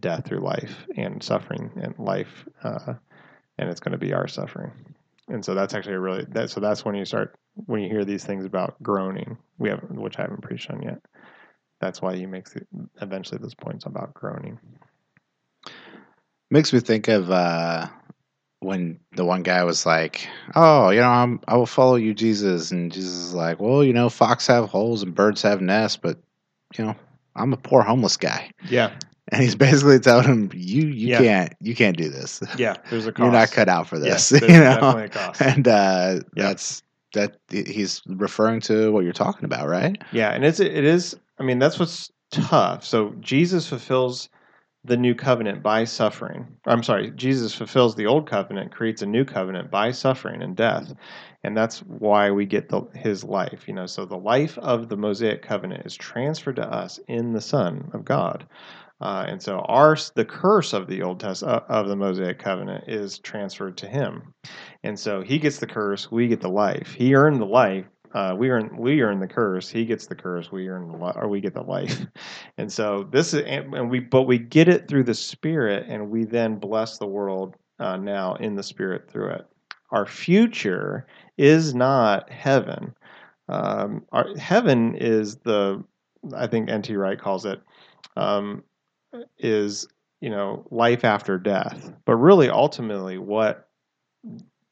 death 0.00 0.26
through 0.26 0.40
life 0.40 0.74
and 0.96 1.22
suffering 1.22 1.70
and 1.80 1.96
life, 1.98 2.44
uh, 2.64 2.94
and 3.62 3.70
it's 3.70 3.80
going 3.80 3.92
to 3.92 3.98
be 3.98 4.12
our 4.12 4.26
suffering. 4.26 4.72
And 5.28 5.44
so 5.44 5.54
that's 5.54 5.72
actually 5.72 5.94
a 5.94 6.00
really 6.00 6.26
that. 6.30 6.50
So 6.50 6.60
that's 6.60 6.84
when 6.84 6.96
you 6.96 7.04
start 7.04 7.36
when 7.66 7.80
you 7.80 7.88
hear 7.88 8.04
these 8.04 8.24
things 8.24 8.44
about 8.44 8.82
groaning. 8.82 9.38
We 9.58 9.68
have 9.68 9.80
which 9.88 10.18
I 10.18 10.22
haven't 10.22 10.42
preached 10.42 10.68
on 10.70 10.82
yet. 10.82 10.98
That's 11.80 12.02
why 12.02 12.16
he 12.16 12.26
makes 12.26 12.52
the, 12.52 12.66
eventually 13.00 13.38
those 13.38 13.54
points 13.54 13.86
about 13.86 14.14
groaning. 14.14 14.58
Makes 16.50 16.72
me 16.72 16.80
think 16.80 17.06
of 17.08 17.30
uh, 17.30 17.86
when 18.58 18.98
the 19.12 19.24
one 19.24 19.44
guy 19.44 19.62
was 19.62 19.86
like, 19.86 20.28
"Oh, 20.56 20.90
you 20.90 21.00
know, 21.00 21.08
I'm, 21.08 21.40
I 21.46 21.56
will 21.56 21.66
follow 21.66 21.94
you, 21.94 22.14
Jesus," 22.14 22.72
and 22.72 22.92
Jesus 22.92 23.12
is 23.12 23.34
like, 23.34 23.60
"Well, 23.60 23.84
you 23.84 23.92
know, 23.92 24.08
fox 24.08 24.48
have 24.48 24.68
holes 24.68 25.04
and 25.04 25.14
birds 25.14 25.42
have 25.42 25.60
nests, 25.60 25.96
but 25.96 26.18
you 26.76 26.84
know, 26.84 26.96
I'm 27.36 27.52
a 27.52 27.56
poor 27.56 27.82
homeless 27.82 28.16
guy." 28.16 28.50
Yeah. 28.68 28.92
And 29.28 29.42
he's 29.42 29.54
basically 29.54 30.00
telling 30.00 30.26
him, 30.26 30.50
"You, 30.52 30.88
you 30.88 31.08
yeah. 31.08 31.18
can't, 31.18 31.54
you 31.60 31.74
can't 31.74 31.96
do 31.96 32.08
this. 32.08 32.42
Yeah, 32.58 32.76
there's 32.90 33.06
a 33.06 33.12
cost. 33.12 33.18
You're 33.24 33.32
not 33.32 33.50
cut 33.50 33.68
out 33.68 33.86
for 33.86 33.98
this. 33.98 34.32
Yeah, 34.32 34.40
you 34.40 34.48
know, 34.48 34.74
definitely 34.74 35.04
a 35.04 35.08
cost. 35.08 35.40
And 35.40 35.68
uh, 35.68 36.20
yeah. 36.34 36.48
that's 36.48 36.82
that. 37.14 37.36
He's 37.48 38.02
referring 38.06 38.60
to 38.62 38.90
what 38.92 39.04
you're 39.04 39.12
talking 39.12 39.44
about, 39.44 39.68
right? 39.68 40.02
Yeah, 40.12 40.30
and 40.32 40.44
it's 40.44 40.60
it 40.60 40.84
is. 40.84 41.16
I 41.38 41.44
mean, 41.44 41.58
that's 41.58 41.78
what's 41.78 42.10
tough. 42.30 42.84
So 42.84 43.14
Jesus 43.20 43.68
fulfills 43.68 44.28
the 44.84 44.96
new 44.96 45.14
covenant 45.14 45.62
by 45.62 45.84
suffering. 45.84 46.46
I'm 46.66 46.82
sorry, 46.82 47.10
Jesus 47.12 47.54
fulfills 47.54 47.94
the 47.94 48.06
old 48.06 48.28
covenant, 48.28 48.72
creates 48.72 49.02
a 49.02 49.06
new 49.06 49.24
covenant 49.24 49.70
by 49.70 49.92
suffering 49.92 50.42
and 50.42 50.56
death. 50.56 50.92
And 51.44 51.56
that's 51.56 51.80
why 51.80 52.30
we 52.30 52.46
get 52.46 52.68
the, 52.68 52.82
his 52.94 53.22
life, 53.24 53.66
you 53.66 53.74
know. 53.74 53.86
So 53.86 54.04
the 54.04 54.16
life 54.16 54.58
of 54.58 54.88
the 54.88 54.96
Mosaic 54.96 55.42
covenant 55.42 55.86
is 55.86 55.94
transferred 55.94 56.56
to 56.56 56.68
us 56.68 56.98
in 57.08 57.32
the 57.32 57.40
Son 57.40 57.90
of 57.92 58.04
God. 58.04 58.46
Uh, 59.02 59.26
and 59.28 59.42
so 59.42 59.58
our 59.60 59.96
the 60.14 60.24
curse 60.24 60.72
of 60.72 60.86
the 60.86 61.02
Old 61.02 61.20
Test 61.20 61.42
uh, 61.42 61.60
of 61.68 61.88
the 61.88 61.96
Mosaic 61.96 62.38
covenant 62.38 62.84
is 62.88 63.18
transferred 63.18 63.76
to 63.78 63.88
him, 63.88 64.32
and 64.82 64.98
so 64.98 65.20
he 65.20 65.38
gets 65.38 65.58
the 65.58 65.66
curse, 65.66 66.10
we 66.10 66.28
get 66.28 66.40
the 66.40 66.48
life. 66.48 66.92
He 66.92 67.14
earned 67.14 67.40
the 67.40 67.46
life 67.46 67.86
uh, 68.14 68.34
we 68.36 68.50
earn 68.50 68.76
we 68.76 69.00
earn 69.00 69.20
the 69.20 69.26
curse. 69.26 69.68
He 69.68 69.84
gets 69.84 70.06
the 70.06 70.14
curse. 70.14 70.52
We 70.52 70.68
earn 70.68 70.88
the 70.88 70.98
li- 70.98 71.12
or 71.16 71.28
we 71.28 71.40
get 71.40 71.54
the 71.54 71.62
life. 71.62 72.00
And 72.58 72.70
so 72.70 73.08
this 73.10 73.32
is 73.32 73.42
and 73.46 73.90
we 73.90 74.00
but 74.00 74.22
we 74.22 74.38
get 74.38 74.68
it 74.68 74.86
through 74.86 75.04
the 75.04 75.14
Spirit, 75.14 75.86
and 75.88 76.10
we 76.10 76.24
then 76.24 76.56
bless 76.56 76.98
the 76.98 77.06
world 77.06 77.56
uh, 77.78 77.96
now 77.96 78.34
in 78.36 78.54
the 78.54 78.62
Spirit 78.62 79.10
through 79.10 79.30
it. 79.30 79.46
Our 79.90 80.06
future 80.06 81.06
is 81.38 81.74
not 81.74 82.30
heaven. 82.30 82.94
Um, 83.48 84.04
our 84.12 84.36
heaven 84.36 84.94
is 84.96 85.36
the 85.36 85.82
I 86.34 86.46
think 86.46 86.68
N.T. 86.68 86.94
Wright 86.94 87.18
calls 87.18 87.46
it 87.46 87.60
um, 88.16 88.62
is 89.38 89.86
you 90.20 90.30
know 90.30 90.66
life 90.70 91.04
after 91.04 91.38
death. 91.38 91.92
But 92.04 92.16
really, 92.16 92.48
ultimately, 92.48 93.18
what 93.18 93.68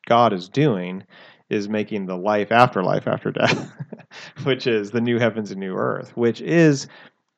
God 0.06 0.32
is 0.32 0.48
doing 0.48 1.04
is 1.48 1.68
making 1.68 2.06
the 2.06 2.16
life 2.16 2.52
after 2.52 2.82
life 2.82 3.06
after 3.06 3.30
death, 3.30 3.72
which 4.44 4.66
is 4.66 4.90
the 4.90 5.00
new 5.00 5.18
heavens 5.18 5.50
and 5.50 5.60
new 5.60 5.74
earth, 5.74 6.16
which 6.16 6.40
is 6.40 6.86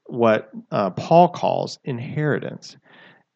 what 0.07 0.51
uh, 0.71 0.91
Paul 0.91 1.29
calls 1.29 1.79
inheritance. 1.85 2.77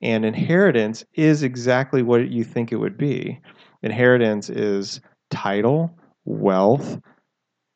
And 0.02 0.24
inheritance 0.24 1.04
is 1.14 1.42
exactly 1.42 2.02
what 2.02 2.30
you 2.30 2.44
think 2.44 2.70
it 2.70 2.76
would 2.76 2.98
be. 2.98 3.40
Inheritance 3.82 4.50
is 4.50 5.00
title, 5.30 5.96
wealth, 6.26 7.00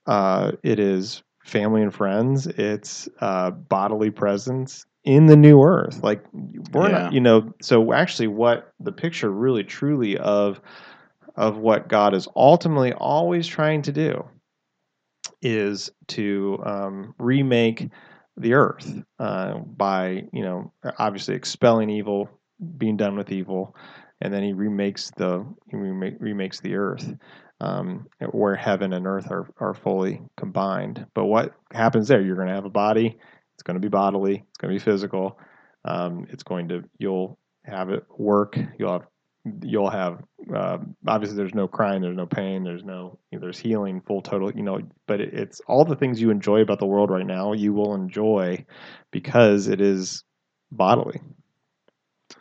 uh, 0.06 0.52
it 0.62 0.78
is 0.78 1.22
family 1.44 1.82
and 1.82 1.94
friends, 1.94 2.46
it's 2.46 3.08
uh, 3.20 3.50
bodily 3.50 4.10
presence 4.10 4.84
in 5.04 5.26
the 5.26 5.36
new 5.36 5.62
earth. 5.62 6.02
Like, 6.02 6.24
we're 6.32 6.90
yeah. 6.90 6.98
not, 6.98 7.12
you 7.12 7.20
know, 7.20 7.52
so 7.60 7.92
actually, 7.92 8.28
what 8.28 8.72
the 8.80 8.92
picture 8.92 9.30
really 9.30 9.64
truly 9.64 10.18
of 10.18 10.60
of 11.36 11.56
what 11.56 11.88
God 11.88 12.14
is 12.14 12.28
ultimately 12.36 12.92
always 12.92 13.46
trying 13.46 13.82
to 13.82 13.92
do 13.92 14.24
is 15.40 15.90
to 16.08 16.60
um, 16.64 17.14
remake 17.18 17.88
the 18.36 18.54
earth 18.54 18.92
uh, 19.18 19.58
by, 19.58 20.24
you 20.32 20.42
know, 20.42 20.72
obviously 20.98 21.34
expelling 21.34 21.88
evil, 21.88 22.28
being 22.76 22.96
done 22.96 23.16
with 23.16 23.32
evil, 23.32 23.74
and 24.20 24.32
then 24.32 24.42
he 24.42 24.52
remakes 24.52 25.10
the 25.16 25.46
he 25.70 25.76
remake, 25.76 26.16
remakes 26.18 26.60
the 26.60 26.74
earth 26.74 27.14
um, 27.60 28.06
where 28.32 28.56
heaven 28.56 28.92
and 28.92 29.06
earth 29.06 29.30
are, 29.30 29.48
are 29.58 29.74
fully 29.74 30.20
combined. 30.36 31.06
But 31.14 31.26
what 31.26 31.54
happens 31.72 32.08
there? 32.08 32.20
You're 32.20 32.36
going 32.36 32.48
to 32.48 32.54
have 32.54 32.64
a 32.64 32.70
body. 32.70 33.18
It's 33.60 33.66
going 33.66 33.74
to 33.74 33.80
be 33.80 33.88
bodily. 33.88 34.36
It's 34.48 34.56
going 34.56 34.72
to 34.72 34.80
be 34.80 34.82
physical. 34.82 35.38
Um, 35.84 36.26
it's 36.30 36.42
going 36.42 36.68
to 36.68 36.82
you'll 36.96 37.38
have 37.66 37.90
it 37.90 38.06
work. 38.16 38.58
You'll 38.78 38.92
have 38.92 39.06
you'll 39.62 39.90
have 39.90 40.24
uh, 40.54 40.78
obviously 41.06 41.36
there's 41.36 41.54
no 41.54 41.68
crying, 41.68 42.00
there's 42.00 42.16
no 42.16 42.24
pain, 42.24 42.64
there's 42.64 42.84
no 42.84 43.18
there's 43.30 43.58
healing, 43.58 44.00
full 44.00 44.22
total, 44.22 44.50
you 44.50 44.62
know. 44.62 44.80
But 45.06 45.20
it, 45.20 45.34
it's 45.34 45.60
all 45.66 45.84
the 45.84 45.94
things 45.94 46.22
you 46.22 46.30
enjoy 46.30 46.62
about 46.62 46.78
the 46.78 46.86
world 46.86 47.10
right 47.10 47.26
now. 47.26 47.52
You 47.52 47.74
will 47.74 47.94
enjoy 47.94 48.64
because 49.10 49.68
it 49.68 49.82
is 49.82 50.24
bodily. 50.72 51.20
It 52.30 52.38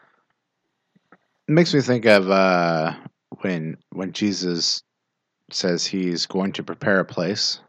makes 1.50 1.74
me 1.74 1.82
think 1.82 2.06
of 2.06 2.32
uh, 2.32 2.94
when 3.42 3.76
when 3.92 4.14
Jesus 4.14 4.84
says 5.52 5.86
he's 5.86 6.28
going 6.28 6.54
to 6.54 6.64
prepare 6.64 7.02
a 7.02 7.06
place 7.06 7.60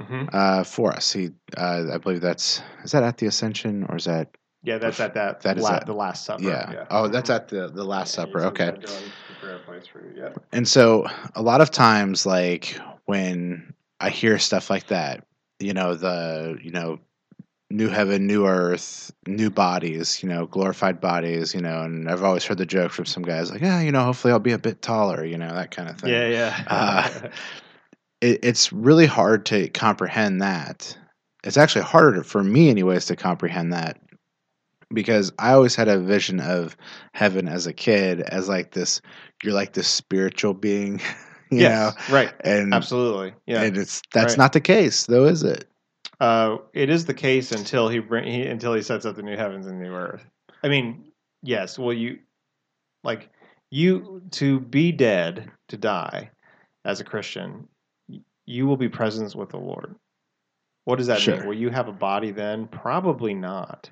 Mm-hmm. 0.00 0.24
uh, 0.32 0.64
for 0.64 0.92
us. 0.92 1.12
He, 1.12 1.30
uh, 1.56 1.84
I 1.92 1.98
believe 1.98 2.20
that's 2.20 2.62
is 2.84 2.92
that 2.92 3.02
at 3.02 3.18
the 3.18 3.26
Ascension 3.26 3.84
or 3.88 3.96
is 3.96 4.04
that 4.06 4.28
Yeah, 4.62 4.78
that's 4.78 4.98
at 5.00 5.14
that. 5.14 5.40
That 5.42 5.58
is 5.58 5.64
la- 5.64 5.76
at- 5.76 5.86
the 5.86 5.92
Last 5.94 6.24
Supper. 6.24 6.42
yeah? 6.44 6.86
Oh, 6.90 7.08
that's 7.08 7.30
at 7.30 7.48
the 7.48 7.68
the 7.68 7.84
Last 7.84 8.16
Yeah, 8.16 8.24
Supper. 8.24 8.40
Okay. 8.46 8.64
"I 8.64 8.68
and 8.68 8.82
prepare 8.84 9.56
a 9.56 9.58
place 9.60 9.86
for 9.86 10.00
you." 10.00 10.12
Yeah. 10.16 10.30
And 10.52 10.66
so 10.66 11.06
a 11.34 11.42
lot 11.42 11.60
of 11.60 11.70
times 11.70 12.26
like 12.26 12.78
when 13.06 13.74
I 14.00 14.10
hear 14.10 14.38
stuff 14.38 14.70
like 14.70 14.86
that, 14.88 15.26
you 15.58 15.74
know, 15.74 15.94
the, 15.94 16.58
you 16.62 16.70
know, 16.70 16.98
new 17.68 17.88
heaven, 17.88 18.26
new 18.26 18.46
earth, 18.46 19.12
new 19.26 19.50
bodies, 19.50 20.22
you 20.22 20.28
know, 20.28 20.46
glorified 20.46 21.00
bodies, 21.00 21.54
you 21.54 21.60
know, 21.60 21.82
and 21.82 22.08
I've 22.10 22.24
always 22.24 22.44
heard 22.44 22.58
the 22.58 22.66
joke 22.66 22.92
from 22.92 23.04
some 23.04 23.22
guys 23.22 23.50
like, 23.50 23.60
yeah, 23.60 23.80
you 23.80 23.92
know, 23.92 24.02
hopefully 24.04 24.32
I'll 24.32 24.38
be 24.40 24.52
a 24.52 24.58
bit 24.58 24.80
taller, 24.82 25.24
you 25.24 25.36
know, 25.38 25.52
that 25.54 25.70
kind 25.70 25.88
of 25.88 25.98
thing. 26.00 26.10
Yeah, 26.10 26.26
yeah. 26.28 26.64
Uh, 26.66 27.28
It, 28.20 28.40
it's 28.42 28.72
really 28.72 29.06
hard 29.06 29.46
to 29.46 29.68
comprehend 29.68 30.42
that. 30.42 30.96
It's 31.44 31.56
actually 31.56 31.84
harder 31.84 32.22
for 32.22 32.44
me, 32.44 32.68
anyways, 32.68 33.06
to 33.06 33.16
comprehend 33.16 33.72
that 33.72 33.98
because 34.92 35.32
I 35.38 35.52
always 35.52 35.74
had 35.74 35.88
a 35.88 35.98
vision 35.98 36.40
of 36.40 36.76
heaven 37.14 37.48
as 37.48 37.66
a 37.66 37.72
kid 37.72 38.20
as 38.20 38.48
like 38.48 38.72
this, 38.72 39.00
you're 39.42 39.54
like 39.54 39.72
this 39.72 39.88
spiritual 39.88 40.54
being, 40.54 41.00
you 41.50 41.60
yes, 41.60 42.10
Right. 42.10 42.32
And 42.44 42.74
Absolutely. 42.74 43.34
Yeah. 43.46 43.62
and 43.62 43.76
it's 43.76 44.02
that's 44.12 44.32
Right. 44.32 44.38
not 44.38 44.52
the 44.52 44.60
case, 44.60 45.06
though, 45.06 45.24
is 45.24 45.42
it? 45.42 45.66
Uh, 46.18 46.58
it 46.74 46.90
is 46.90 47.06
the 47.06 47.14
case 47.14 47.52
until 47.52 47.88
he, 47.88 47.98
bring, 47.98 48.30
he 48.30 48.46
until 48.46 48.74
he 48.74 48.82
sets 48.82 49.06
up 49.06 49.16
the 49.16 49.22
new 49.22 49.36
heavens 49.36 49.66
and 49.66 49.80
new 49.80 49.94
earth. 49.94 50.24
I 50.62 50.68
mean, 50.68 51.04
yes. 51.42 51.78
Well, 51.78 51.94
you 51.94 52.18
like 53.04 53.30
you 53.70 54.22
to 54.32 54.60
be 54.60 54.92
dead 54.92 55.50
to 55.68 55.76
die 55.78 56.30
as 56.84 57.00
a 57.00 57.04
Christian, 57.04 57.68
you 58.50 58.66
will 58.66 58.76
be 58.76 58.88
present 58.88 59.34
with 59.34 59.50
the 59.50 59.56
Lord. 59.58 59.94
What 60.84 60.96
does 60.96 61.06
that 61.06 61.20
Sure. 61.20 61.36
mean? 61.36 61.46
Will 61.46 61.54
you 61.56 61.70
have 61.70 61.88
a 61.88 61.92
body 61.92 62.30
then? 62.32 62.66
Probably 62.66 63.32
not, 63.34 63.90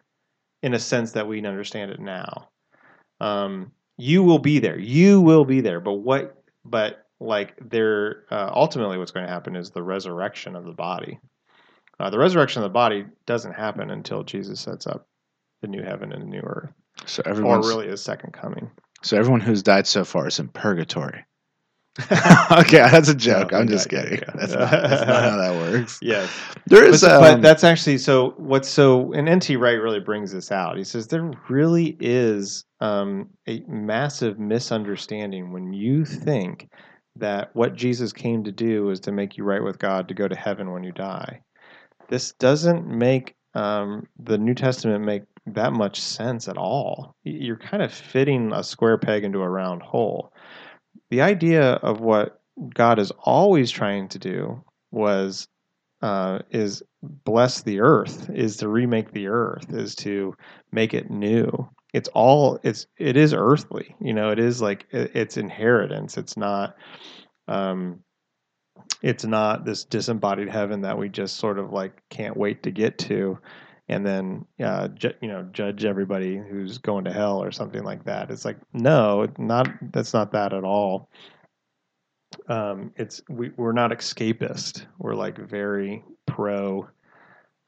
in 0.62 0.74
a 0.74 0.78
sense 0.78 1.12
that 1.12 1.26
we 1.28 1.44
understand 1.44 1.90
it 1.90 2.00
now. 2.00 2.48
Um, 3.20 3.72
you 3.96 4.22
will 4.22 4.38
be 4.38 4.58
there. 4.58 4.78
You 4.78 5.20
will 5.20 5.44
be 5.44 5.60
there. 5.60 5.80
But 5.80 5.94
what? 5.94 6.42
But 6.64 7.04
like 7.20 7.54
there, 7.60 8.24
uh, 8.30 8.50
ultimately, 8.54 8.98
what's 8.98 9.10
going 9.10 9.26
to 9.26 9.32
happen 9.32 9.56
is 9.56 9.70
the 9.70 9.82
resurrection 9.82 10.54
of 10.56 10.64
the 10.64 10.72
body. 10.72 11.18
Uh, 12.00 12.10
the 12.10 12.18
resurrection 12.18 12.62
of 12.62 12.68
the 12.70 12.72
body 12.72 13.04
doesn't 13.26 13.54
happen 13.54 13.90
until 13.90 14.22
Jesus 14.22 14.60
sets 14.60 14.86
up 14.86 15.06
the 15.62 15.68
new 15.68 15.82
heaven 15.82 16.12
and 16.12 16.22
the 16.22 16.26
new 16.26 16.40
earth, 16.40 16.70
So 17.06 17.22
or 17.26 17.58
really 17.58 17.88
his 17.88 18.00
second 18.02 18.32
coming. 18.32 18.70
so 19.02 19.16
everyone 19.16 19.40
who's 19.40 19.62
died 19.64 19.86
so 19.88 20.04
far 20.04 20.28
is 20.28 20.38
in 20.38 20.46
purgatory. 20.48 21.24
okay, 22.52 22.78
that's 22.78 23.08
a 23.08 23.14
joke. 23.28 23.52
No, 23.52 23.58
I'm 23.58 23.68
just 23.68 23.88
kidding. 23.88 24.18
yeah. 24.18 24.30
That's, 24.34 24.52
not, 24.52 24.70
that's 24.70 25.06
not 25.06 25.22
how 25.24 25.36
that 25.36 25.54
works. 25.54 25.98
yes, 26.02 26.30
there 26.66 26.84
is. 26.84 27.00
but, 27.00 27.12
is, 27.12 27.18
but 27.18 27.34
um, 27.34 27.42
that's 27.42 27.64
actually 27.64 27.98
so. 27.98 28.34
What's 28.36 28.68
so? 28.68 29.12
And 29.12 29.28
N.T. 29.28 29.56
Wright 29.56 29.80
really 29.80 30.00
brings 30.00 30.32
this 30.32 30.52
out. 30.52 30.76
He 30.76 30.84
says 30.84 31.08
there 31.08 31.30
really 31.48 31.96
is 31.98 32.64
um, 32.80 33.30
a 33.48 33.64
massive 33.66 34.38
misunderstanding 34.38 35.52
when 35.52 35.72
you 35.72 36.04
think 36.04 36.68
that 37.16 37.50
what 37.54 37.74
Jesus 37.74 38.12
came 38.12 38.44
to 38.44 38.52
do 38.52 38.90
is 38.90 39.00
to 39.00 39.12
make 39.12 39.36
you 39.36 39.42
right 39.42 39.62
with 39.62 39.78
God 39.78 40.06
to 40.08 40.14
go 40.14 40.28
to 40.28 40.36
heaven 40.36 40.70
when 40.70 40.84
you 40.84 40.92
die. 40.92 41.40
This 42.08 42.32
doesn't 42.34 42.86
make 42.86 43.34
um, 43.54 44.06
the 44.18 44.38
New 44.38 44.54
Testament 44.54 45.04
make 45.04 45.22
that 45.46 45.72
much 45.72 46.00
sense 46.00 46.48
at 46.48 46.56
all. 46.56 47.16
You're 47.24 47.56
kind 47.56 47.82
of 47.82 47.92
fitting 47.92 48.52
a 48.52 48.62
square 48.62 48.98
peg 48.98 49.24
into 49.24 49.40
a 49.40 49.48
round 49.48 49.82
hole. 49.82 50.32
The 51.10 51.22
idea 51.22 51.74
of 51.74 52.00
what 52.00 52.40
God 52.74 52.98
is 52.98 53.12
always 53.20 53.70
trying 53.70 54.08
to 54.08 54.18
do 54.18 54.62
was 54.90 55.48
uh, 56.02 56.40
is 56.50 56.82
bless 57.02 57.62
the 57.62 57.80
earth, 57.80 58.30
is 58.30 58.56
to 58.58 58.68
remake 58.68 59.12
the 59.12 59.28
earth, 59.28 59.72
is 59.72 59.94
to 59.96 60.34
make 60.72 60.94
it 60.94 61.10
new. 61.10 61.50
It's 61.94 62.08
all 62.10 62.58
it's 62.62 62.86
it 62.98 63.16
is 63.16 63.34
earthly, 63.34 63.94
you 64.00 64.12
know. 64.12 64.30
It 64.30 64.38
is 64.38 64.60
like 64.62 64.86
it- 64.92 65.12
it's 65.14 65.36
inheritance. 65.36 66.16
It's 66.18 66.36
not. 66.36 66.76
Um, 67.48 68.00
it's 69.02 69.24
not 69.24 69.64
this 69.64 69.84
disembodied 69.84 70.48
heaven 70.48 70.82
that 70.82 70.98
we 70.98 71.08
just 71.08 71.36
sort 71.36 71.58
of 71.58 71.72
like 71.72 72.02
can't 72.10 72.36
wait 72.36 72.62
to 72.64 72.70
get 72.70 72.98
to 72.98 73.38
and 73.88 74.04
then 74.04 74.44
uh, 74.62 74.88
ju- 74.88 75.14
you 75.20 75.28
know 75.28 75.42
judge 75.52 75.84
everybody 75.84 76.36
who's 76.36 76.78
going 76.78 77.04
to 77.04 77.12
hell 77.12 77.42
or 77.42 77.50
something 77.50 77.84
like 77.84 78.04
that 78.04 78.30
it's 78.30 78.44
like 78.44 78.58
no 78.72 79.26
not 79.38 79.68
that's 79.92 80.14
not 80.14 80.32
that 80.32 80.52
at 80.52 80.64
all 80.64 81.08
um, 82.48 82.92
it's 82.96 83.22
we, 83.28 83.50
we're 83.56 83.72
not 83.72 83.90
escapist 83.90 84.86
we're 84.98 85.14
like 85.14 85.38
very 85.38 86.02
pro 86.26 86.86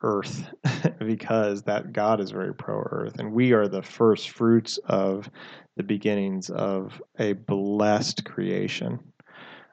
earth 0.02 0.52
because 0.98 1.62
that 1.62 1.92
god 1.92 2.20
is 2.20 2.30
very 2.30 2.54
pro 2.54 2.80
earth 2.90 3.18
and 3.18 3.32
we 3.32 3.52
are 3.52 3.68
the 3.68 3.82
first 3.82 4.30
fruits 4.30 4.78
of 4.86 5.30
the 5.76 5.82
beginnings 5.82 6.50
of 6.50 7.00
a 7.18 7.32
blessed 7.32 8.24
creation 8.24 8.98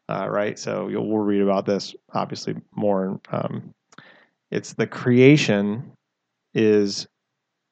uh, 0.09 0.27
right? 0.29 0.57
So 0.57 0.87
you'll 0.87 1.07
we'll 1.07 1.23
read 1.23 1.41
about 1.41 1.65
this 1.65 1.95
obviously 2.13 2.55
more. 2.75 3.19
Um, 3.31 3.73
it's 4.51 4.73
the 4.73 4.87
creation 4.87 5.91
is 6.57 7.07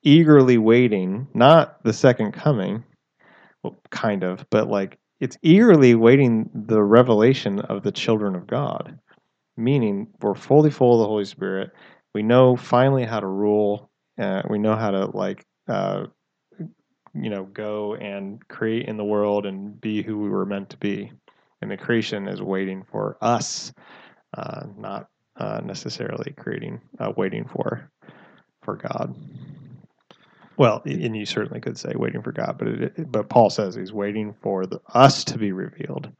eagerly 0.03 0.57
waiting, 0.57 1.27
not 1.33 1.83
the 1.83 1.93
second 1.93 2.31
coming, 2.33 2.83
well, 3.63 3.77
kind 3.89 4.23
of, 4.23 4.45
but 4.49 4.69
like 4.69 4.97
it's 5.19 5.37
eagerly 5.41 5.95
waiting 5.95 6.49
the 6.53 6.81
revelation 6.81 7.59
of 7.59 7.83
the 7.83 7.91
children 7.91 8.35
of 8.35 8.47
God. 8.47 8.99
Meaning, 9.57 10.07
we're 10.21 10.35
fully 10.35 10.69
full 10.69 10.95
of 10.95 10.99
the 10.99 11.07
Holy 11.07 11.25
Spirit. 11.25 11.71
We 12.13 12.23
know 12.23 12.55
finally 12.57 13.05
how 13.05 13.21
to 13.21 13.27
rule. 13.27 13.89
Uh, 14.19 14.41
we 14.49 14.59
know 14.59 14.75
how 14.75 14.91
to 14.91 15.05
like. 15.05 15.45
Uh, 15.67 16.07
you 17.17 17.29
know, 17.29 17.45
go 17.45 17.95
and 17.95 18.45
create 18.49 18.89
in 18.89 18.97
the 18.97 19.03
world 19.03 19.45
and 19.45 19.79
be 19.79 20.03
who 20.03 20.19
we 20.19 20.29
were 20.29 20.45
meant 20.45 20.69
to 20.71 20.77
be 20.77 21.13
and 21.61 21.71
the 21.71 21.77
creation 21.77 22.27
is 22.27 22.41
waiting 22.41 22.83
for 22.91 23.17
us, 23.21 23.73
uh, 24.37 24.65
not 24.77 25.07
uh, 25.37 25.61
necessarily 25.63 26.31
creating, 26.37 26.79
uh, 26.99 27.11
waiting 27.17 27.45
for 27.45 27.89
for 28.65 28.75
God. 28.75 29.15
Well, 30.57 30.81
and 30.85 31.15
you 31.15 31.25
certainly 31.25 31.59
could 31.59 31.77
say 31.77 31.93
waiting 31.95 32.21
for 32.21 32.31
God, 32.31 32.55
but 32.57 32.67
it, 32.67 33.11
but 33.11 33.29
Paul 33.29 33.49
says 33.49 33.75
he's 33.75 33.93
waiting 33.93 34.33
for 34.41 34.65
the, 34.65 34.79
us 34.93 35.23
to 35.25 35.37
be 35.37 35.51
revealed, 35.51 36.11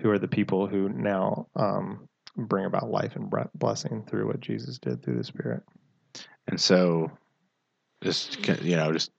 who 0.00 0.10
are 0.10 0.18
the 0.18 0.28
people 0.28 0.66
who 0.66 0.88
now 0.88 1.46
um, 1.56 2.08
bring 2.36 2.66
about 2.66 2.90
life 2.90 3.14
and 3.14 3.32
blessing 3.54 4.04
through 4.08 4.26
what 4.26 4.40
Jesus 4.40 4.78
did 4.78 5.02
through 5.02 5.16
the 5.16 5.24
Spirit. 5.24 5.62
And 6.48 6.60
so, 6.60 7.10
just 8.02 8.46
you 8.62 8.76
know, 8.76 8.92
just 8.92 9.10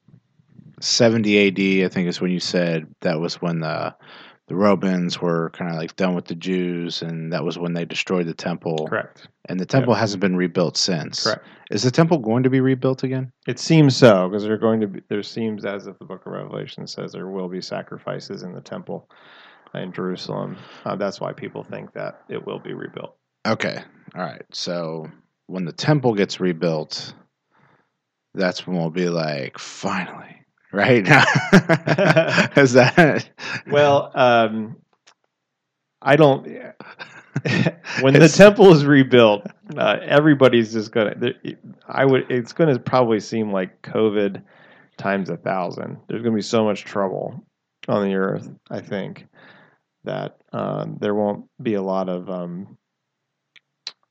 70 0.82 1.48
AD, 1.48 1.86
I 1.86 1.94
think 1.94 2.08
is 2.08 2.22
when 2.22 2.32
you 2.32 2.40
said 2.40 2.88
that 3.02 3.20
was 3.20 3.42
when 3.42 3.60
the 3.60 3.96
the 4.47 4.55
Romans 4.55 5.21
were 5.21 5.49
kind 5.51 5.69
of 5.69 5.77
like 5.77 5.95
done 5.97 6.15
with 6.15 6.25
the 6.25 6.36
Jews, 6.36 7.01
and 7.01 7.33
that 7.33 7.43
was 7.43 7.57
when 7.57 7.73
they 7.73 7.86
destroyed 7.86 8.27
the 8.27 8.33
temple. 8.33 8.88
Correct. 8.88 9.27
And 9.49 9.60
the 9.60 9.65
temple 9.65 9.93
hasn't 9.93 10.21
been 10.21 10.36
rebuilt 10.36 10.77
since. 10.77 11.23
Correct. 11.23 11.45
Is 11.69 11.83
the 11.83 11.91
temple 11.91 12.17
going 12.19 12.43
to 12.43 12.49
be 12.49 12.62
rebuilt 12.62 13.03
again? 13.03 13.31
It 13.45 13.60
seems 13.60 13.95
so 13.95 14.29
because 14.29 14.43
they're 14.43 14.57
going 14.57 14.79
to 14.81 14.88
be. 14.88 15.01
There 15.10 15.23
seems 15.23 15.65
as 15.65 15.88
if 15.88 15.99
the 15.99 16.05
Book 16.05 16.25
of 16.25 16.31
Revelation 16.31 16.88
says 16.88 17.12
there 17.12 17.27
will 17.27 17.49
be 17.49 17.62
sacrifices 17.62 18.43
in 18.43 18.53
the 18.53 18.62
temple 18.62 19.10
in 19.73 19.91
Jerusalem. 19.91 20.57
Uh, 20.86 20.95
that's 20.95 21.19
why 21.19 21.33
people 21.33 21.63
think 21.63 21.91
that 21.93 22.21
it 22.29 22.45
will 22.45 22.60
be 22.60 22.73
rebuilt. 22.73 23.15
Okay. 23.45 23.83
All 24.15 24.21
right. 24.21 24.43
So 24.51 25.10
when 25.47 25.65
the 25.65 25.73
temple 25.73 26.13
gets 26.13 26.39
rebuilt, 26.39 27.13
that's 28.33 28.65
when 28.65 28.77
we'll 28.77 28.89
be 28.89 29.10
like, 29.10 29.57
finally, 29.57 30.37
right? 30.71 31.06
Is 32.58 32.73
that 32.73 33.30
Well, 33.67 34.12
um, 34.13 34.77
I 36.01 36.15
don't. 36.15 36.45
when 38.01 38.13
the 38.13 38.32
temple 38.34 38.71
is 38.71 38.86
rebuilt, 38.86 39.45
uh, 39.75 39.97
everybody's 40.01 40.73
just 40.73 40.91
gonna. 40.91 41.15
I 41.88 42.06
would. 42.06 42.30
It's 42.30 42.53
gonna 42.53 42.80
probably 42.80 43.19
seem 43.19 43.51
like 43.51 43.82
COVID 43.82 44.41
times 44.97 45.30
a 45.30 45.38
thousand. 45.38 45.97
There's 46.08 46.23
gonna 46.23 46.36
be 46.36 46.41
so 46.41 46.63
much 46.63 46.84
trouble 46.84 47.43
on 47.88 48.03
the 48.08 48.15
earth. 48.15 48.49
I 48.69 48.82
think 48.82 49.27
that 50.03 50.38
um, 50.53 50.97
there 50.99 51.15
won't 51.15 51.45
be 51.62 51.75
a 51.75 51.82
lot 51.82 52.10
of. 52.10 52.30
Um, 52.30 52.77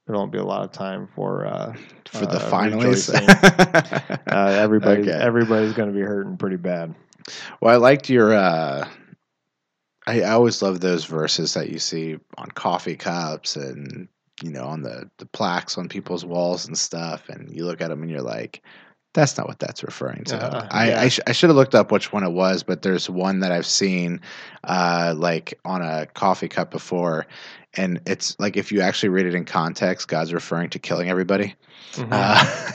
there 0.07 0.17
won't 0.17 0.33
be 0.33 0.39
a 0.39 0.45
lot 0.45 0.63
of 0.63 0.73
time 0.73 1.09
for 1.15 1.47
uh, 1.47 1.75
for 2.11 2.27
the 2.27 2.39
uh, 2.39 2.51
finalies? 2.51 3.09
rejoicing. 3.09 3.29
uh, 4.31 4.49
everybody's 4.59 5.09
Okay. 5.09 5.19
everybody's 5.19 5.73
going 5.73 5.89
to 5.93 5.95
be 5.95 6.05
hurting 6.05 6.37
pretty 6.37 6.57
bad. 6.57 6.95
Well, 7.61 7.75
I 7.75 7.77
liked 7.79 8.09
your 8.09 8.33
uh, 8.33 8.89
I, 10.07 10.23
I 10.23 10.31
always 10.31 10.63
love 10.63 10.81
those 10.81 11.05
verses 11.05 11.55
that 11.55 11.71
you 11.71 11.79
see 11.79 12.19
on 12.39 12.51
coffee 12.53 12.97
cups 12.97 13.57
and 13.57 14.09
you 14.43 14.51
know 14.51 14.65
on 14.65 14.83
the 14.83 15.11
the 15.19 15.27
plaques 15.27 15.79
on 15.79 15.89
people's 15.89 16.25
walls 16.25 16.67
and 16.67 16.79
stuff, 16.79 17.29
and 17.29 17.51
you 17.51 17.65
look 17.65 17.81
at 17.81 17.89
them 17.89 18.03
and 18.03 18.11
you're 18.11 18.23
like, 18.23 18.63
that's 19.15 19.37
not 19.37 19.49
what 19.49 19.59
that's 19.59 19.83
referring 19.83 20.23
to. 20.25 20.37
Uh, 20.37 20.69
I 20.71 20.89
yeah. 20.91 21.01
I, 21.01 21.09
sh- 21.09 21.21
I 21.27 21.33
should 21.33 21.51
have 21.51 21.57
looked 21.57 21.75
up 21.75 21.91
which 21.91 22.13
one 22.13 22.23
it 22.23 22.31
was, 22.33 22.63
but 22.63 22.83
there's 22.83 23.11
one 23.11 23.41
that 23.41 23.51
I've 23.51 23.67
seen, 23.67 24.21
uh, 24.63 25.15
like 25.17 25.59
on 25.65 25.83
a 25.83 26.07
coffee 26.07 26.49
cup 26.49 26.71
before, 26.71 27.27
and 27.77 28.01
it's 28.07 28.39
like 28.39 28.57
if 28.57 28.73
you 28.73 28.81
actually 28.81 29.11
read 29.11 29.27
it 29.27 29.35
in 29.35 29.45
context, 29.45 30.09
God's 30.09 30.33
referring 30.33 30.71
to 30.71 30.79
killing 30.79 31.09
everybody. 31.11 31.55
Mhm. 31.95 32.09
Uh, 32.11 32.73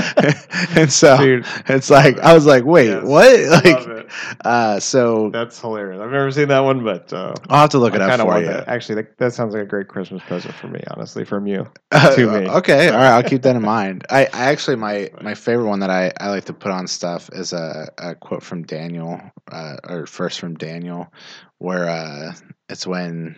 and 0.76 0.92
so 0.92 1.16
Dude, 1.16 1.44
it's 1.68 1.90
like 1.90 2.18
I 2.20 2.32
was 2.32 2.46
like, 2.46 2.64
wait, 2.64 2.88
Yes. 2.88 3.02
what? 3.04 3.64
Like, 3.64 4.10
uh, 4.44 4.78
so 4.80 5.28
That's 5.30 5.60
hilarious. 5.60 6.00
I've 6.00 6.10
never 6.10 6.30
seen 6.30 6.48
that 6.48 6.60
one, 6.60 6.84
but 6.84 7.12
uh, 7.12 7.34
I'll 7.48 7.62
have 7.62 7.70
to 7.70 7.78
look 7.78 7.92
I 7.94 7.96
it 7.96 8.02
up 8.02 8.20
for 8.20 8.38
you. 8.40 8.46
that. 8.46 8.68
Actually, 8.68 8.94
that, 8.96 9.18
that 9.18 9.34
sounds 9.34 9.54
like 9.54 9.64
a 9.64 9.66
great 9.66 9.88
Christmas 9.88 10.22
present 10.22 10.54
for 10.54 10.68
me, 10.68 10.80
honestly, 10.92 11.24
from 11.24 11.46
you. 11.46 11.66
Uh, 11.90 12.14
to 12.14 12.26
me. 12.26 12.48
Okay, 12.48 12.88
all 12.90 12.96
right, 12.96 13.10
I'll 13.12 13.22
keep 13.22 13.42
that 13.42 13.56
in 13.56 13.62
mind. 13.62 14.04
I, 14.10 14.26
I 14.26 14.50
actually 14.50 14.76
my 14.76 15.10
my 15.22 15.34
favorite 15.34 15.66
one 15.68 15.80
that 15.80 15.90
I, 15.90 16.12
I 16.20 16.28
like 16.30 16.44
to 16.44 16.52
put 16.52 16.70
on 16.70 16.86
stuff 16.86 17.28
is 17.32 17.52
a, 17.52 17.88
a 17.98 18.14
quote 18.14 18.42
from 18.42 18.62
Daniel, 18.62 19.20
uh, 19.50 19.76
or 19.88 20.06
first 20.06 20.38
from 20.38 20.54
Daniel, 20.56 21.12
where 21.58 21.88
uh, 21.88 22.34
it's 22.68 22.86
when 22.86 23.34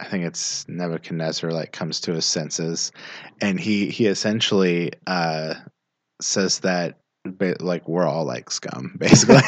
I 0.00 0.04
think 0.04 0.24
it's 0.24 0.66
Nebuchadnezzar 0.68 1.50
like 1.50 1.72
comes 1.72 2.00
to 2.02 2.12
his 2.12 2.24
senses, 2.26 2.92
and 3.40 3.58
he 3.58 3.90
he 3.90 4.06
essentially 4.06 4.92
uh, 5.06 5.54
says 6.20 6.60
that 6.60 6.98
like 7.60 7.88
we're 7.88 8.06
all 8.06 8.24
like 8.24 8.50
scum, 8.50 8.94
basically. 8.98 9.36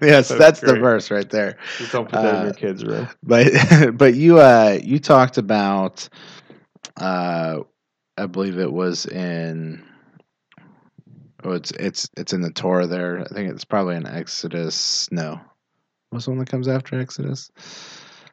yes, 0.00 0.28
That's 0.28 0.60
the 0.60 0.76
verse 0.80 1.10
right 1.10 1.28
there 1.28 1.56
Just 1.78 1.92
don't 1.92 2.08
put 2.08 2.22
that 2.22 2.34
in 2.36 2.40
Uh, 2.40 2.44
your 2.44 2.54
kids' 2.54 2.84
room. 2.84 3.08
but 3.22 3.48
but 3.96 4.14
you 4.14 4.38
uh 4.38 4.78
you 4.82 4.98
talked 4.98 5.38
about 5.38 6.08
uh 6.96 7.60
I 8.16 8.26
believe 8.26 8.58
it 8.58 8.72
was 8.72 9.06
in 9.06 9.84
oh 11.44 11.52
it's 11.52 11.70
it's 11.72 12.08
it's 12.16 12.32
in 12.32 12.40
the 12.40 12.50
Torah 12.52 12.86
there. 12.86 13.20
I 13.20 13.28
think 13.28 13.50
it's 13.50 13.64
probably 13.64 13.96
in 13.96 14.06
Exodus. 14.06 15.08
No. 15.12 15.40
What's 16.10 16.24
the 16.26 16.30
one 16.30 16.38
that 16.40 16.48
comes 16.48 16.68
after 16.68 16.98
Exodus? 16.98 17.50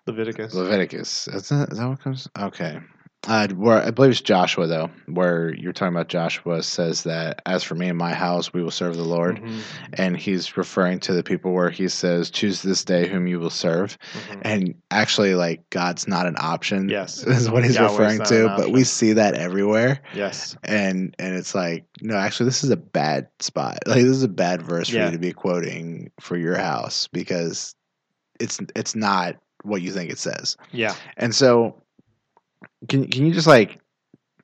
Leviticus. 0.07 0.53
Leviticus. 0.53 1.27
Is 1.29 1.49
that, 1.49 1.71
is 1.71 1.77
that 1.79 1.87
what 1.87 2.01
comes? 2.01 2.27
Okay. 2.37 2.79
Uh, 3.25 3.47
where 3.55 3.81
I 3.81 3.89
believe 3.91 4.11
it's 4.11 4.19
Joshua 4.19 4.67
though, 4.67 4.89
where 5.07 5.53
you're 5.55 5.71
talking 5.71 5.95
about 5.95 6.09
Joshua 6.09 6.61
says 6.61 7.03
that 7.03 7.41
as 7.45 7.63
for 7.63 7.73
me 7.73 7.87
and 7.87 7.97
my 7.97 8.13
house, 8.13 8.51
we 8.51 8.61
will 8.61 8.69
serve 8.69 8.97
the 8.97 9.03
Lord, 9.05 9.37
Mhm, 9.41 9.61
and 9.93 10.17
he's 10.17 10.57
referring 10.57 10.99
to 11.01 11.13
the 11.13 11.23
people 11.23 11.53
where 11.53 11.69
he 11.69 11.87
says, 11.87 12.29
"Choose 12.29 12.61
this 12.61 12.83
day 12.83 13.07
whom 13.07 13.25
you 13.27 13.39
will 13.39 13.49
serve." 13.49 13.97
mhm. 14.13 14.41
and 14.41 14.75
actually 14.91 15.35
like 15.35 15.69
god's 15.69 16.05
not 16.05 16.25
an 16.27 16.35
option 16.37 16.89
Yes. 16.89 17.23
is 17.23 17.49
what 17.49 17.63
he's 17.63 17.75
Yahweh's 17.75 17.97
referring 17.97 18.23
to 18.23 18.53
but 18.57 18.71
we 18.73 18.83
see 18.83 19.13
that 19.13 19.35
everywhere 19.35 20.01
Yes. 20.13 20.57
and 20.65 21.15
and 21.17 21.33
it's 21.33 21.55
like 21.55 21.85
no 22.01 22.17
actually 22.17 22.47
this 22.47 22.61
is 22.65 22.71
a 22.71 22.75
bad 22.77 23.29
spot 23.39 23.77
like 23.87 24.01
this 24.01 24.17
is 24.17 24.23
a 24.23 24.27
bad 24.27 24.61
verse 24.61 24.89
for 24.89 24.95
Yeah. 24.97 25.05
you 25.05 25.11
to 25.13 25.17
be 25.17 25.31
quoting 25.31 26.11
for 26.19 26.35
your 26.35 26.57
house 26.57 27.07
because 27.13 27.73
it's 28.41 28.59
it's 28.75 28.95
not 28.95 29.37
what 29.63 29.81
you 29.81 29.91
think 29.91 30.11
it 30.11 30.19
says 30.19 30.57
Yeah. 30.71 30.93
and 31.17 31.33
so 31.33 31.81
can 32.89 33.07
can 33.09 33.25
you 33.25 33.33
just 33.33 33.47
like 33.47 33.79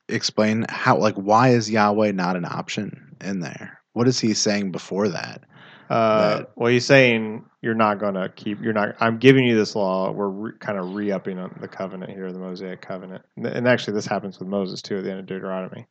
explain 0.08 0.66
how 0.70 0.98
like 0.98 1.16
why 1.16 1.50
is 1.50 1.70
yahweh 1.70 2.12
not 2.12 2.36
an 2.36 2.46
option 2.46 3.16
in 3.22 3.40
there 3.42 3.80
what 3.94 4.08
is 4.08 4.20
he 4.20 4.34
saying 4.34 4.72
before 4.72 5.10
that 5.10 5.44
Uh, 5.90 6.38
That- 6.38 6.52
well, 6.56 6.72
he's 6.72 6.86
saying 6.86 7.44
you're 7.64 7.74
not 7.74 7.98
going 8.00 8.14
to 8.14 8.30
keep. 8.30 8.62
You're 8.62 8.74
not. 8.74 8.96
I'm 9.00 9.18
giving 9.18 9.44
you 9.44 9.58
this 9.58 9.76
law. 9.76 10.12
We're 10.12 10.30
re, 10.30 10.52
kind 10.60 10.78
of 10.78 10.94
re-upping 10.94 11.40
on 11.40 11.58
the 11.60 11.68
covenant 11.68 12.12
here, 12.12 12.32
the 12.32 12.38
Mosaic 12.38 12.80
covenant. 12.80 13.26
And, 13.36 13.48
and 13.48 13.68
actually, 13.68 13.96
this 13.96 14.06
happens 14.06 14.38
with 14.38 14.48
Moses 14.48 14.84
too 14.84 15.00
at 15.00 15.04
the 15.04 15.10
end 15.10 15.20
of 15.20 15.26
Deuteronomy. 15.26 15.88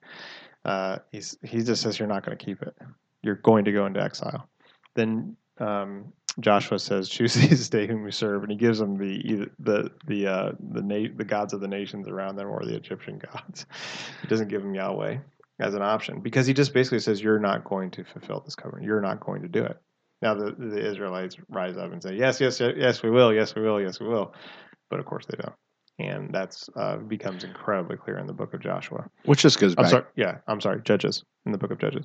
Uh, 0.64 0.98
he's 1.10 1.36
he 1.42 1.64
just 1.64 1.82
says 1.82 1.98
you're 1.98 2.06
not 2.06 2.24
going 2.24 2.38
to 2.38 2.44
keep 2.44 2.62
it. 2.62 2.76
You're 3.22 3.40
going 3.42 3.64
to 3.64 3.72
go 3.72 3.86
into 3.86 4.00
exile. 4.00 4.48
Then 4.94 5.36
um, 5.58 6.12
Joshua 6.40 6.78
says, 6.78 7.08
"Choose 7.08 7.34
this 7.48 7.68
day 7.68 7.86
whom 7.86 8.04
you 8.04 8.10
serve," 8.10 8.42
and 8.42 8.52
he 8.52 8.56
gives 8.58 8.78
them 8.78 8.96
the 8.96 9.48
the 9.58 9.90
the 10.06 10.26
uh, 10.26 10.52
the 10.72 10.82
na- 10.82 11.14
the 11.16 11.24
gods 11.24 11.52
of 11.52 11.60
the 11.60 11.68
nations 11.68 12.08
around 12.08 12.36
them 12.36 12.48
or 12.48 12.64
the 12.64 12.76
Egyptian 12.76 13.20
gods. 13.32 13.66
He 14.22 14.28
doesn't 14.28 14.48
give 14.48 14.62
them 14.62 14.74
Yahweh 14.74 15.18
as 15.60 15.74
an 15.74 15.82
option 15.82 16.20
because 16.20 16.46
he 16.46 16.54
just 16.54 16.72
basically 16.72 17.00
says 17.00 17.20
you're 17.20 17.40
not 17.40 17.64
going 17.64 17.90
to 17.92 18.04
fulfill 18.04 18.40
this 18.40 18.54
covenant. 18.54 18.86
You're 18.86 19.00
not 19.00 19.20
going 19.20 19.42
to 19.42 19.48
do 19.48 19.64
it. 19.64 19.76
Now 20.22 20.34
the, 20.34 20.52
the 20.52 20.84
Israelites 20.84 21.36
rise 21.48 21.76
up 21.76 21.92
and 21.92 22.02
say, 22.02 22.14
"Yes, 22.14 22.40
yes, 22.40 22.60
yes, 22.60 22.74
yes, 22.76 23.02
we 23.02 23.10
will. 23.10 23.32
Yes, 23.32 23.54
we 23.54 23.62
will. 23.62 23.80
Yes, 23.80 24.00
we 24.00 24.08
will." 24.08 24.34
But 24.90 25.00
of 25.00 25.06
course 25.06 25.26
they 25.26 25.36
don't, 25.36 25.54
and 25.98 26.32
that's 26.32 26.68
uh, 26.76 26.96
becomes 26.96 27.44
incredibly 27.44 27.96
clear 27.96 28.18
in 28.18 28.26
the 28.26 28.32
book 28.32 28.54
of 28.54 28.60
Joshua. 28.60 29.08
which 29.24 29.42
just 29.42 29.58
goes 29.60 29.74
I'm 29.76 29.82
back 29.82 29.90
sorry. 29.90 30.04
Yeah, 30.16 30.38
I'm 30.46 30.60
sorry. 30.60 30.80
Judges 30.82 31.24
in 31.46 31.52
the 31.52 31.58
book 31.58 31.70
of 31.70 31.78
Judges. 31.78 32.04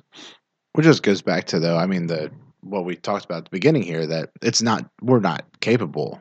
Which 0.74 0.84
just 0.84 1.02
goes 1.02 1.22
back 1.22 1.46
to 1.46 1.60
though, 1.60 1.76
I 1.76 1.86
mean 1.86 2.06
the 2.08 2.30
what 2.64 2.84
we 2.84 2.96
talked 2.96 3.24
about 3.24 3.38
at 3.38 3.44
the 3.44 3.50
beginning 3.50 3.82
here 3.82 4.06
that 4.06 4.30
it's 4.42 4.62
not 4.62 4.88
we're 5.02 5.20
not 5.20 5.44
capable 5.60 6.20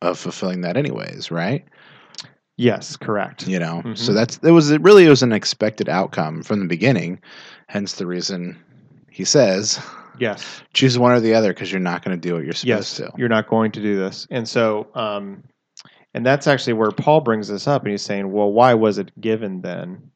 of 0.00 0.18
fulfilling 0.18 0.62
that 0.62 0.76
anyways, 0.76 1.30
right? 1.30 1.64
Yes, 2.56 2.96
correct. 2.96 3.46
You 3.46 3.58
know, 3.58 3.82
so 3.94 4.12
Mhm. 4.12 4.14
that's 4.14 4.38
it 4.42 4.50
was 4.50 4.70
it 4.70 4.82
really 4.82 5.08
was 5.08 5.22
an 5.22 5.32
expected 5.32 5.88
outcome 5.88 6.42
from 6.42 6.60
the 6.60 6.66
beginning, 6.66 7.20
hence 7.68 7.94
the 7.94 8.06
reason 8.06 8.56
he 9.10 9.24
says 9.24 9.80
Yes. 10.18 10.62
choose 10.74 10.98
one 10.98 11.12
or 11.12 11.20
the 11.20 11.34
other 11.34 11.52
because 11.52 11.72
you're 11.72 11.80
not 11.80 12.04
going 12.04 12.18
to 12.18 12.28
do 12.28 12.34
what 12.34 12.44
you're 12.44 12.52
supposed 12.52 12.98
yes, 12.98 13.10
to. 13.10 13.12
you're 13.16 13.28
not 13.28 13.48
going 13.48 13.72
to 13.72 13.80
do 13.80 13.98
this. 13.98 14.26
And 14.30 14.46
so, 14.48 14.88
um, 14.94 15.42
and 16.14 16.24
that's 16.24 16.46
actually 16.46 16.74
where 16.74 16.90
Paul 16.90 17.22
brings 17.22 17.48
this 17.48 17.66
up, 17.66 17.82
and 17.82 17.90
he's 17.90 18.02
saying, 18.02 18.30
well, 18.30 18.52
why 18.52 18.74
was 18.74 18.98
it 18.98 19.18
given 19.20 19.62
then? 19.62 20.10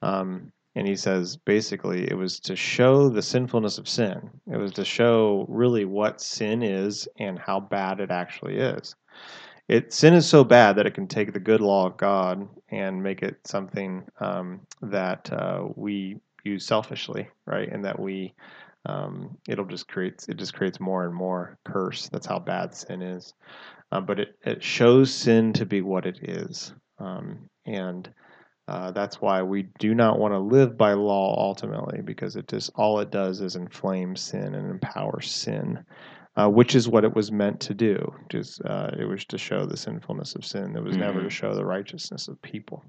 Um, 0.00 0.52
and 0.78 0.86
he 0.86 0.94
says 0.94 1.36
basically 1.36 2.08
it 2.08 2.16
was 2.16 2.38
to 2.38 2.54
show 2.54 3.08
the 3.08 3.20
sinfulness 3.20 3.78
of 3.78 3.88
sin. 3.88 4.30
It 4.46 4.58
was 4.58 4.70
to 4.74 4.84
show 4.84 5.44
really 5.48 5.84
what 5.84 6.20
sin 6.20 6.62
is 6.62 7.08
and 7.18 7.36
how 7.36 7.58
bad 7.58 7.98
it 7.98 8.12
actually 8.12 8.58
is. 8.58 8.94
It 9.66 9.92
sin 9.92 10.14
is 10.14 10.28
so 10.28 10.44
bad 10.44 10.76
that 10.76 10.86
it 10.86 10.94
can 10.94 11.08
take 11.08 11.32
the 11.32 11.40
good 11.40 11.60
law 11.60 11.86
of 11.86 11.96
God 11.96 12.48
and 12.70 13.02
make 13.02 13.24
it 13.24 13.44
something 13.44 14.04
um, 14.20 14.60
that 14.80 15.32
uh, 15.32 15.66
we 15.74 16.20
use 16.44 16.64
selfishly, 16.64 17.28
right? 17.44 17.68
And 17.68 17.84
that 17.84 17.98
we 17.98 18.32
um, 18.86 19.36
it'll 19.48 19.64
just 19.64 19.88
creates 19.88 20.28
it 20.28 20.36
just 20.36 20.54
creates 20.54 20.78
more 20.78 21.04
and 21.04 21.12
more 21.12 21.58
curse. 21.64 22.08
That's 22.08 22.26
how 22.26 22.38
bad 22.38 22.72
sin 22.72 23.02
is. 23.02 23.34
Um, 23.90 24.06
but 24.06 24.20
it, 24.20 24.38
it 24.44 24.62
shows 24.62 25.12
sin 25.12 25.52
to 25.54 25.66
be 25.66 25.80
what 25.80 26.06
it 26.06 26.20
is, 26.22 26.72
um, 27.00 27.50
and 27.66 28.08
uh, 28.68 28.90
that's 28.90 29.20
why 29.20 29.42
we 29.42 29.62
do 29.78 29.94
not 29.94 30.18
want 30.18 30.34
to 30.34 30.38
live 30.38 30.76
by 30.76 30.92
law 30.92 31.34
ultimately, 31.38 32.02
because 32.02 32.36
it 32.36 32.46
just 32.48 32.70
all 32.74 33.00
it 33.00 33.10
does 33.10 33.40
is 33.40 33.56
inflame 33.56 34.14
sin 34.14 34.54
and 34.54 34.70
empower 34.70 35.22
sin, 35.22 35.82
uh, 36.36 36.48
which 36.48 36.74
is 36.74 36.86
what 36.86 37.02
it 37.02 37.16
was 37.16 37.32
meant 37.32 37.60
to 37.60 37.72
do. 37.72 38.14
Just 38.28 38.62
uh, 38.66 38.90
it 38.98 39.06
was 39.06 39.24
to 39.24 39.38
show 39.38 39.64
the 39.64 39.76
sinfulness 39.76 40.34
of 40.34 40.44
sin. 40.44 40.76
It 40.76 40.82
was 40.84 40.98
never 40.98 41.22
to 41.22 41.30
show 41.30 41.54
the 41.54 41.64
righteousness 41.64 42.28
of 42.28 42.40
people. 42.42 42.84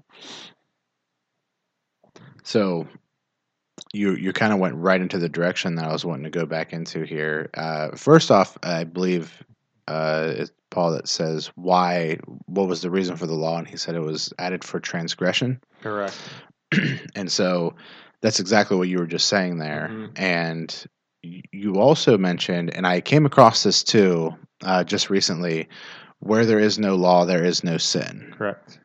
So 2.42 2.86
you 3.94 4.16
you 4.16 4.34
kind 4.34 4.52
of 4.52 4.58
went 4.58 4.74
right 4.74 5.00
into 5.00 5.18
the 5.18 5.30
direction 5.30 5.76
that 5.76 5.86
I 5.86 5.92
was 5.92 6.04
wanting 6.04 6.24
to 6.24 6.30
go 6.30 6.44
back 6.44 6.74
into 6.74 7.04
here. 7.04 7.48
Uh, 7.54 7.96
first 7.96 8.30
off, 8.30 8.58
I 8.62 8.84
believe 8.84 9.42
uh, 9.88 10.34
it's 10.36 10.52
Paul 10.70 10.92
that 10.92 11.08
says 11.08 11.50
why 11.54 12.18
what 12.46 12.68
was 12.68 12.82
the 12.82 12.90
reason 12.90 13.16
for 13.16 13.26
the 13.26 13.34
law, 13.34 13.58
and 13.58 13.68
he 13.68 13.76
said 13.76 13.94
it 13.94 14.00
was 14.00 14.32
added 14.38 14.64
for 14.64 14.80
transgression. 14.80 15.60
Correct. 15.82 16.16
and 17.14 17.30
so 17.30 17.74
that's 18.22 18.40
exactly 18.40 18.76
what 18.76 18.88
you 18.88 18.98
were 18.98 19.06
just 19.06 19.28
saying 19.28 19.58
there. 19.58 19.88
Mhm. 19.90 20.18
And 20.18 20.86
you 21.22 21.74
also 21.74 22.16
mentioned, 22.16 22.74
and 22.74 22.86
I 22.86 23.00
came 23.00 23.26
across 23.26 23.62
this 23.62 23.82
too 23.82 24.34
uh, 24.62 24.84
just 24.84 25.10
recently, 25.10 25.68
where 26.20 26.44
there 26.44 26.58
is 26.58 26.78
no 26.78 26.96
law, 26.96 27.24
there 27.24 27.44
is 27.44 27.64
no 27.64 27.78
sin. 27.78 28.34
Correct. 28.36 28.78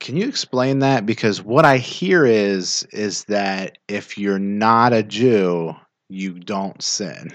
Can 0.00 0.16
you 0.16 0.28
explain 0.28 0.80
that? 0.80 1.06
Because 1.06 1.42
what 1.42 1.64
I 1.64 1.78
hear 1.78 2.24
is 2.24 2.86
is 2.92 3.24
that 3.24 3.78
if 3.88 4.18
you're 4.18 4.38
not 4.38 4.92
a 4.92 5.02
Jew, 5.02 5.74
you 6.08 6.34
don't 6.38 6.82
sin. 6.82 7.32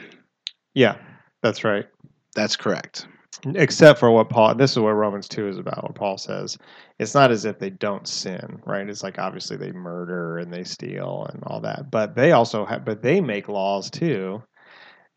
Yeah, 0.74 0.96
that's 1.42 1.64
right. 1.64 1.88
That's 2.36 2.56
correct. 2.56 3.08
Except 3.56 4.00
for 4.00 4.12
what 4.12 4.30
Paul. 4.30 4.56
This 4.56 4.72
is 4.72 4.80
what 4.80 4.92
Romans 4.92 5.28
two 5.28 5.48
is 5.48 5.58
about. 5.58 5.84
What 5.84 5.96
Paul 5.96 6.18
says, 6.18 6.58
it's 7.00 7.14
not 7.14 7.32
as 7.32 7.46
if 7.46 7.60
they 7.60 7.70
don't 7.70 8.08
sin, 8.08 8.62
right? 8.66 8.88
It's 8.88 9.04
like 9.04 9.20
obviously 9.20 9.58
they 9.58 9.72
murder 9.72 10.38
and 10.38 10.54
they 10.54 10.64
steal 10.64 11.28
and 11.32 11.44
all 11.46 11.62
that, 11.62 11.92
but 11.92 12.16
they 12.16 12.32
also 12.32 12.66
have, 12.66 12.86
but 12.86 13.02
they 13.02 13.22
make 13.22 13.48
laws 13.48 13.90
too, 13.90 14.44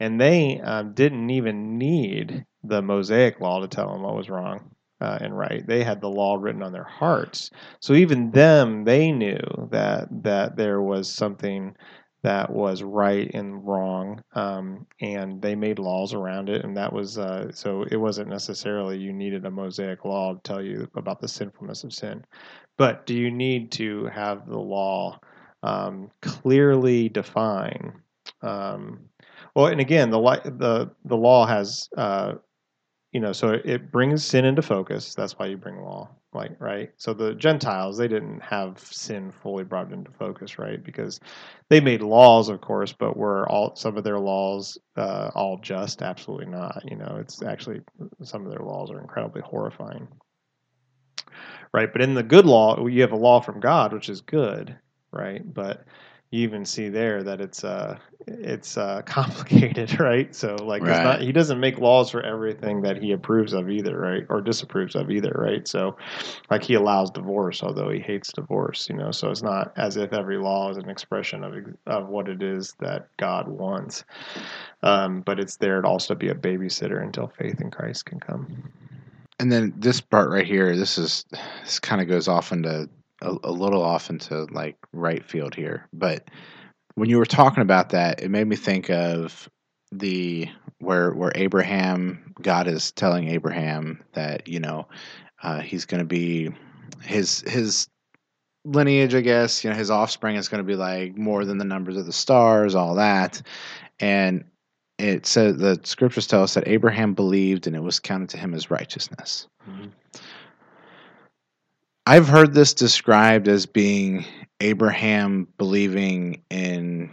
and 0.00 0.20
they 0.20 0.60
um, 0.60 0.94
didn't 0.94 1.30
even 1.30 1.78
need 1.78 2.44
the 2.62 2.82
Mosaic 2.82 3.40
law 3.40 3.60
to 3.60 3.68
tell 3.68 3.92
them 3.92 4.02
what 4.02 4.16
was 4.16 4.30
wrong 4.30 4.70
uh, 5.00 5.18
and 5.20 5.36
right. 5.36 5.66
They 5.66 5.84
had 5.84 6.00
the 6.00 6.08
law 6.08 6.36
written 6.36 6.62
on 6.62 6.72
their 6.72 6.84
hearts, 6.84 7.50
so 7.80 7.94
even 7.94 8.30
them, 8.30 8.84
they 8.84 9.12
knew 9.12 9.68
that 9.70 10.08
that 10.22 10.56
there 10.56 10.80
was 10.80 11.12
something 11.12 11.76
that 12.24 12.50
was 12.50 12.82
right 12.82 13.30
and 13.34 13.66
wrong, 13.66 14.24
um, 14.34 14.86
and 15.00 15.42
they 15.42 15.54
made 15.54 15.78
laws 15.78 16.14
around 16.14 16.48
it, 16.48 16.64
and 16.64 16.74
that 16.76 16.90
was 16.90 17.18
uh, 17.18 17.52
so 17.52 17.84
it 17.90 17.96
wasn't 17.96 18.30
necessarily 18.30 18.98
you 18.98 19.12
needed 19.12 19.44
a 19.44 19.50
Mosaic 19.50 20.06
law 20.06 20.32
to 20.32 20.40
tell 20.42 20.62
you 20.62 20.88
about 20.96 21.20
the 21.20 21.28
sinfulness 21.28 21.84
of 21.84 21.92
sin, 21.92 22.24
but 22.78 23.04
do 23.04 23.14
you 23.14 23.30
need 23.30 23.70
to 23.72 24.06
have 24.06 24.48
the 24.48 24.58
law 24.58 25.18
um, 25.62 26.10
clearly 26.22 27.10
define? 27.10 27.92
Um, 28.40 29.00
well, 29.54 29.66
and 29.66 29.80
again, 29.80 30.10
the 30.10 30.18
the 30.18 30.90
the 31.04 31.16
law 31.16 31.46
has 31.46 31.90
uh, 31.94 32.36
you 33.14 33.20
know, 33.20 33.32
so 33.32 33.50
it 33.64 33.92
brings 33.92 34.24
sin 34.24 34.44
into 34.44 34.60
focus. 34.60 35.14
That's 35.14 35.38
why 35.38 35.46
you 35.46 35.56
bring 35.56 35.80
law, 35.80 36.10
like 36.32 36.60
right. 36.60 36.90
So 36.96 37.14
the 37.14 37.34
Gentiles, 37.34 37.96
they 37.96 38.08
didn't 38.08 38.40
have 38.40 38.80
sin 38.80 39.30
fully 39.30 39.62
brought 39.62 39.92
into 39.92 40.10
focus, 40.10 40.58
right? 40.58 40.82
Because 40.82 41.20
they 41.70 41.80
made 41.80 42.02
laws, 42.02 42.48
of 42.48 42.60
course, 42.60 42.92
but 42.92 43.16
were 43.16 43.48
all 43.48 43.76
some 43.76 43.96
of 43.96 44.02
their 44.02 44.18
laws 44.18 44.78
uh, 44.96 45.30
all 45.36 45.58
just? 45.58 46.02
Absolutely 46.02 46.46
not. 46.46 46.82
You 46.86 46.96
know, 46.96 47.18
it's 47.20 47.40
actually 47.40 47.82
some 48.24 48.44
of 48.44 48.50
their 48.50 48.66
laws 48.66 48.90
are 48.90 49.00
incredibly 49.00 49.42
horrifying, 49.42 50.08
right? 51.72 51.92
But 51.92 52.02
in 52.02 52.14
the 52.14 52.24
good 52.24 52.46
law, 52.46 52.84
you 52.88 53.02
have 53.02 53.12
a 53.12 53.16
law 53.16 53.40
from 53.40 53.60
God, 53.60 53.92
which 53.92 54.08
is 54.08 54.22
good, 54.22 54.76
right? 55.12 55.42
But 55.54 55.84
you 56.34 56.42
even 56.42 56.64
see 56.64 56.88
there 56.88 57.22
that 57.22 57.40
it's 57.40 57.64
uh 57.64 57.96
it's 58.26 58.76
uh 58.76 59.02
complicated 59.06 59.98
right? 60.00 60.34
So 60.34 60.56
like 60.56 60.82
right. 60.82 61.04
not, 61.04 61.20
he 61.20 61.32
doesn't 61.32 61.60
make 61.60 61.78
laws 61.78 62.10
for 62.10 62.22
everything 62.22 62.82
that 62.82 63.00
he 63.00 63.12
approves 63.12 63.52
of 63.52 63.70
either 63.70 63.98
right? 63.98 64.24
Or 64.28 64.40
disapproves 64.40 64.94
of 64.94 65.10
either 65.10 65.32
right? 65.36 65.66
So 65.68 65.96
like 66.50 66.64
he 66.64 66.74
allows 66.74 67.10
divorce 67.10 67.62
although 67.62 67.90
he 67.90 68.00
hates 68.00 68.32
divorce 68.32 68.88
you 68.88 68.96
know? 68.96 69.10
So 69.10 69.30
it's 69.30 69.42
not 69.42 69.72
as 69.76 69.96
if 69.96 70.12
every 70.12 70.38
law 70.38 70.70
is 70.70 70.76
an 70.76 70.88
expression 70.88 71.44
of 71.44 71.54
of 71.86 72.08
what 72.08 72.28
it 72.28 72.42
is 72.42 72.74
that 72.80 73.08
god 73.16 73.48
wants. 73.48 74.04
Um, 74.82 75.20
but 75.20 75.38
it's 75.38 75.56
there 75.56 75.80
to 75.80 75.88
also 75.88 76.14
be 76.14 76.28
a 76.28 76.34
babysitter 76.34 77.02
until 77.02 77.28
faith 77.28 77.60
in 77.60 77.70
christ 77.70 78.06
can 78.06 78.20
come. 78.20 78.70
And 79.38 79.50
then 79.50 79.72
this 79.76 80.00
part 80.00 80.30
right 80.30 80.46
here 80.46 80.76
this 80.76 80.98
is 80.98 81.24
this 81.62 81.78
kind 81.78 82.00
of 82.00 82.08
goes 82.08 82.26
off 82.26 82.50
into 82.50 82.88
a, 83.24 83.36
a 83.44 83.50
little 83.50 83.82
off 83.82 84.10
into 84.10 84.44
like 84.52 84.76
right 84.92 85.24
field 85.24 85.54
here, 85.54 85.88
but 85.92 86.28
when 86.94 87.08
you 87.08 87.18
were 87.18 87.26
talking 87.26 87.62
about 87.62 87.90
that, 87.90 88.22
it 88.22 88.30
made 88.30 88.46
me 88.46 88.56
think 88.56 88.90
of 88.90 89.48
the 89.90 90.48
where 90.78 91.12
where 91.12 91.32
Abraham, 91.34 92.34
God 92.40 92.68
is 92.68 92.92
telling 92.92 93.28
Abraham 93.28 94.02
that 94.12 94.48
you 94.48 94.60
know 94.60 94.86
uh, 95.42 95.60
he's 95.60 95.84
going 95.84 96.00
to 96.00 96.06
be 96.06 96.50
his 97.02 97.40
his 97.46 97.88
lineage, 98.64 99.14
I 99.14 99.20
guess. 99.20 99.64
You 99.64 99.70
know, 99.70 99.76
his 99.76 99.90
offspring 99.90 100.36
is 100.36 100.48
going 100.48 100.62
to 100.62 100.66
be 100.66 100.76
like 100.76 101.16
more 101.16 101.44
than 101.44 101.58
the 101.58 101.64
numbers 101.64 101.96
of 101.96 102.06
the 102.06 102.12
stars, 102.12 102.74
all 102.74 102.94
that, 102.96 103.42
and 104.00 104.44
it 104.98 105.26
says 105.26 105.56
the 105.56 105.80
scriptures 105.84 106.26
tell 106.26 106.42
us 106.42 106.54
that 106.54 106.68
Abraham 106.68 107.14
believed 107.14 107.66
and 107.66 107.74
it 107.74 107.82
was 107.82 107.98
counted 107.98 108.28
to 108.30 108.38
him 108.38 108.54
as 108.54 108.70
righteousness. 108.70 109.48
Mm-hmm. 109.68 109.88
I've 112.06 112.28
heard 112.28 112.52
this 112.52 112.74
described 112.74 113.48
as 113.48 113.66
being 113.66 114.26
Abraham 114.60 115.48
believing 115.56 116.42
in 116.50 117.10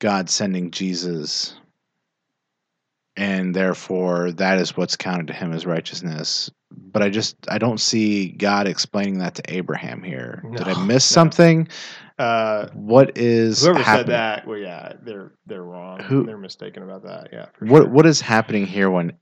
God 0.00 0.28
sending 0.28 0.70
Jesus, 0.72 1.54
and 3.16 3.54
therefore 3.54 4.32
that 4.32 4.58
is 4.58 4.76
what's 4.76 4.96
counted 4.96 5.28
to 5.28 5.32
him 5.32 5.52
as 5.52 5.64
righteousness. 5.64 6.50
But 6.72 7.02
I 7.02 7.08
just 7.08 7.36
I 7.48 7.58
don't 7.58 7.78
see 7.78 8.28
God 8.30 8.66
explaining 8.66 9.18
that 9.18 9.36
to 9.36 9.42
Abraham 9.54 10.02
here. 10.02 10.42
No, 10.44 10.58
Did 10.58 10.68
I 10.68 10.84
miss 10.84 11.08
no. 11.10 11.14
something? 11.14 11.68
Uh, 12.18 12.68
what 12.74 13.16
is 13.16 13.62
whoever 13.62 13.78
happening? 13.78 14.06
said 14.06 14.12
that? 14.12 14.46
Well, 14.46 14.58
yeah, 14.58 14.94
they're 15.02 15.32
they're 15.46 15.62
wrong. 15.62 16.00
Who, 16.00 16.24
they're 16.24 16.36
mistaken 16.36 16.82
about 16.82 17.04
that. 17.04 17.28
Yeah. 17.32 17.46
what 17.60 17.82
sure. 17.82 17.88
what 17.88 18.06
is 18.06 18.20
happening 18.20 18.66
here 18.66 18.90
when 18.90 19.12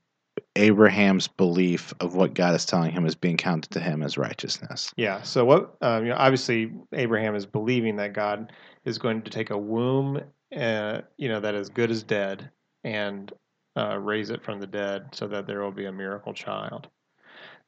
Abraham's 0.55 1.27
belief 1.27 1.93
of 1.99 2.15
what 2.15 2.33
God 2.33 2.55
is 2.55 2.65
telling 2.65 2.91
him 2.91 3.05
is 3.05 3.15
being 3.15 3.37
counted 3.37 3.71
to 3.71 3.79
him 3.79 4.03
as 4.03 4.17
righteousness. 4.17 4.91
Yeah. 4.97 5.21
So 5.21 5.45
what? 5.45 5.75
Um, 5.81 6.05
you 6.05 6.11
know, 6.11 6.17
obviously 6.17 6.71
Abraham 6.93 7.35
is 7.35 7.45
believing 7.45 7.95
that 7.97 8.13
God 8.13 8.51
is 8.85 8.97
going 8.97 9.21
to 9.23 9.31
take 9.31 9.49
a 9.49 9.57
womb, 9.57 10.21
uh, 10.55 11.01
you 11.17 11.29
know, 11.29 11.39
that 11.39 11.55
is 11.55 11.69
good 11.69 11.91
as 11.91 12.03
dead, 12.03 12.49
and 12.83 13.31
uh, 13.75 13.97
raise 13.97 14.29
it 14.29 14.43
from 14.43 14.59
the 14.59 14.67
dead, 14.67 15.07
so 15.11 15.27
that 15.27 15.47
there 15.47 15.61
will 15.61 15.71
be 15.71 15.85
a 15.85 15.91
miracle 15.91 16.33
child. 16.33 16.87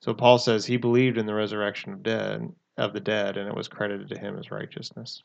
So 0.02 0.14
Paul 0.14 0.38
says 0.38 0.66
he 0.66 0.78
believed 0.78 1.18
in 1.18 1.26
the 1.26 1.34
resurrection 1.34 1.94
of 1.94 2.04
dead 2.04 2.52
of 2.78 2.94
the 2.94 3.00
dead, 3.00 3.38
and 3.38 3.48
it 3.48 3.56
was 3.56 3.68
credited 3.68 4.10
to 4.10 4.20
him 4.20 4.38
as 4.38 4.52
righteousness. 4.52 5.24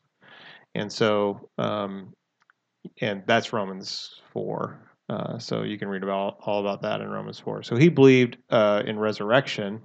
And 0.73 0.91
so, 0.91 1.49
um, 1.57 2.13
and 3.01 3.23
that's 3.27 3.53
Romans 3.53 4.21
four. 4.31 4.90
Uh, 5.11 5.37
so 5.37 5.63
you 5.63 5.77
can 5.77 5.89
read 5.89 6.03
about 6.03 6.37
all 6.45 6.61
about 6.61 6.83
that 6.83 7.01
in 7.01 7.09
Romans 7.09 7.37
four. 7.37 7.63
So 7.63 7.75
he 7.75 7.89
believed 7.89 8.37
uh, 8.49 8.83
in 8.85 8.97
resurrection, 8.97 9.81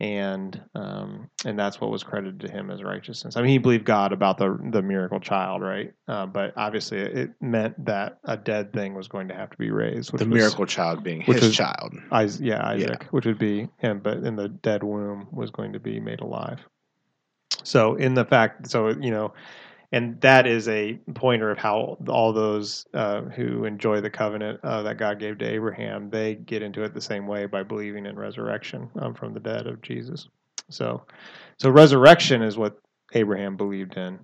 and 0.00 0.60
um, 0.74 1.30
and 1.44 1.56
that's 1.56 1.80
what 1.80 1.92
was 1.92 2.02
credited 2.02 2.40
to 2.40 2.50
him 2.50 2.68
as 2.68 2.82
righteousness. 2.82 3.36
I 3.36 3.42
mean, 3.42 3.52
he 3.52 3.58
believed 3.58 3.84
God 3.84 4.12
about 4.12 4.38
the 4.38 4.58
the 4.72 4.82
miracle 4.82 5.20
child, 5.20 5.62
right? 5.62 5.92
Uh, 6.08 6.26
but 6.26 6.54
obviously, 6.56 6.98
it 6.98 7.30
meant 7.40 7.84
that 7.84 8.18
a 8.24 8.36
dead 8.36 8.72
thing 8.72 8.94
was 8.94 9.06
going 9.06 9.28
to 9.28 9.34
have 9.34 9.50
to 9.50 9.56
be 9.56 9.70
raised. 9.70 10.10
the 10.10 10.24
was, 10.24 10.26
miracle 10.26 10.66
child 10.66 11.04
being 11.04 11.20
his 11.20 11.40
was, 11.40 11.56
child. 11.56 11.94
Isaac, 12.10 12.44
yeah, 12.44 12.66
Isaac, 12.66 13.02
yeah. 13.02 13.08
which 13.12 13.26
would 13.26 13.38
be 13.38 13.68
him, 13.78 14.00
but 14.00 14.18
in 14.24 14.34
the 14.34 14.48
dead 14.48 14.82
womb 14.82 15.28
was 15.30 15.52
going 15.52 15.74
to 15.74 15.78
be 15.78 16.00
made 16.00 16.20
alive. 16.20 16.58
So 17.62 17.94
in 17.94 18.14
the 18.14 18.24
fact, 18.24 18.68
so 18.68 18.88
you 18.88 19.12
know 19.12 19.34
and 19.92 20.18
that 20.22 20.46
is 20.46 20.68
a 20.68 20.98
pointer 21.14 21.50
of 21.50 21.58
how 21.58 21.98
all 22.08 22.32
those 22.32 22.86
uh, 22.94 23.20
who 23.22 23.64
enjoy 23.64 24.00
the 24.00 24.10
covenant 24.10 24.58
uh, 24.64 24.82
that 24.82 24.96
God 24.96 25.18
gave 25.18 25.38
to 25.38 25.44
Abraham 25.44 26.10
they 26.10 26.34
get 26.34 26.62
into 26.62 26.82
it 26.82 26.94
the 26.94 27.00
same 27.00 27.26
way 27.26 27.46
by 27.46 27.62
believing 27.62 28.06
in 28.06 28.16
resurrection 28.16 28.90
um, 29.00 29.14
from 29.14 29.34
the 29.34 29.40
dead 29.40 29.66
of 29.66 29.82
Jesus. 29.82 30.28
So, 30.70 31.02
so 31.58 31.70
resurrection 31.70 32.42
is 32.42 32.56
what 32.56 32.78
Abraham 33.14 33.56
believed 33.56 33.96
in, 33.96 34.18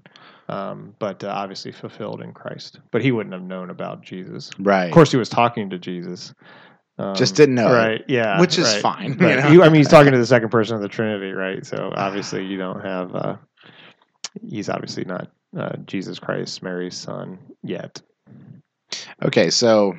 um, 0.49 0.95
but 0.99 1.23
uh, 1.23 1.29
obviously 1.29 1.73
fulfilled 1.73 2.23
in 2.23 2.33
Christ. 2.33 2.81
But 2.91 3.03
he 3.03 3.13
wouldn't 3.13 3.35
have 3.35 3.43
known 3.43 3.71
about 3.71 4.03
Jesus. 4.03 4.51
Right. 4.59 4.87
Of 4.87 4.93
course, 4.93 5.11
he 5.11 5.19
was 5.19 5.29
talking 5.29 5.69
to 5.71 5.79
Jesus. 5.79 6.33
Um, 6.99 7.15
Just 7.15 7.37
didn't 7.37 7.57
know, 7.57 7.73
right? 7.73 8.03
Yeah, 8.09 8.41
which 8.41 8.59
is 8.59 8.73
right. 8.73 8.83
fine. 8.83 9.19
Right. 9.19 9.37
You 9.37 9.43
know? 9.43 9.51
he, 9.51 9.61
I 9.61 9.69
mean, 9.69 9.77
he's 9.77 9.89
talking 9.89 10.13
to 10.13 10.19
the 10.19 10.27
second 10.27 10.49
person 10.49 10.75
of 10.75 10.83
the 10.83 10.89
Trinity, 10.89 11.33
right? 11.33 11.65
So 11.65 11.93
obviously, 11.95 12.45
you 12.45 12.57
don't 12.57 12.85
have. 12.85 13.15
Uh, 13.15 13.37
he's 14.41 14.69
obviously 14.69 15.05
not 15.05 15.31
uh, 15.57 15.77
Jesus 15.87 16.19
Christ, 16.19 16.63
Mary's 16.63 16.97
son, 16.97 17.39
yet. 17.63 18.01
Okay, 19.23 19.51
so 19.51 19.97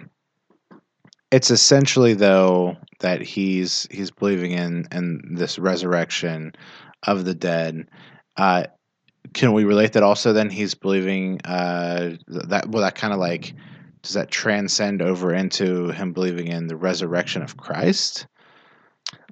it's 1.31 1.51
essentially 1.51 2.13
though 2.13 2.77
that 3.01 3.21
he's 3.21 3.87
he's 3.91 4.11
believing 4.11 4.51
in 4.51 4.87
in 4.91 5.35
this 5.35 5.59
resurrection 5.59 6.53
of 7.03 7.25
the 7.25 7.35
dead. 7.35 7.87
Uh, 8.37 8.65
can 9.33 9.53
we 9.53 9.63
relate 9.63 9.93
that 9.93 10.03
also? 10.03 10.33
Then 10.33 10.49
he's 10.49 10.73
believing 10.73 11.39
uh, 11.45 12.15
that 12.27 12.69
well, 12.69 12.83
that 12.83 12.95
kind 12.95 13.13
of 13.13 13.19
like 13.19 13.53
does 14.01 14.13
that 14.13 14.31
transcend 14.31 15.01
over 15.01 15.33
into 15.33 15.89
him 15.89 16.13
believing 16.13 16.47
in 16.47 16.67
the 16.67 16.75
resurrection 16.75 17.41
of 17.41 17.57
Christ? 17.57 18.27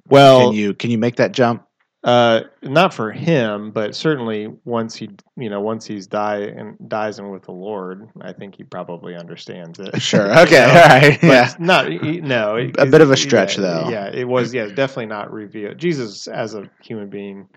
Well, 0.06 0.48
can 0.48 0.52
you 0.54 0.74
can 0.74 0.90
you 0.90 0.98
make 0.98 1.16
that 1.16 1.32
jump? 1.32 1.67
Uh, 2.04 2.42
not 2.62 2.94
for 2.94 3.10
him, 3.10 3.72
but 3.72 3.94
certainly 3.94 4.48
once 4.64 4.94
he, 4.94 5.10
you 5.36 5.50
know, 5.50 5.60
once 5.60 5.84
he's 5.84 6.06
die 6.06 6.42
and 6.42 6.76
dies 6.88 7.18
and 7.18 7.32
with 7.32 7.42
the 7.42 7.52
Lord, 7.52 8.08
I 8.20 8.32
think 8.32 8.54
he 8.54 8.62
probably 8.62 9.16
understands 9.16 9.80
it. 9.80 10.00
Sure. 10.00 10.28
Okay. 10.38 10.60
know? 10.60 10.68
All 10.68 10.88
right. 10.88 11.22
yeah. 11.22 11.54
Not 11.58 11.90
no. 11.90 12.70
a 12.78 12.86
bit 12.86 13.00
of 13.00 13.10
a 13.10 13.16
stretch, 13.16 13.58
yeah, 13.58 13.62
though. 13.62 13.88
Yeah, 13.90 14.10
it 14.14 14.28
was. 14.28 14.54
Yeah, 14.54 14.66
definitely 14.66 15.06
not 15.06 15.32
revealed. 15.32 15.78
Jesus 15.78 16.28
as 16.28 16.54
a 16.54 16.70
human 16.80 17.10
being. 17.10 17.48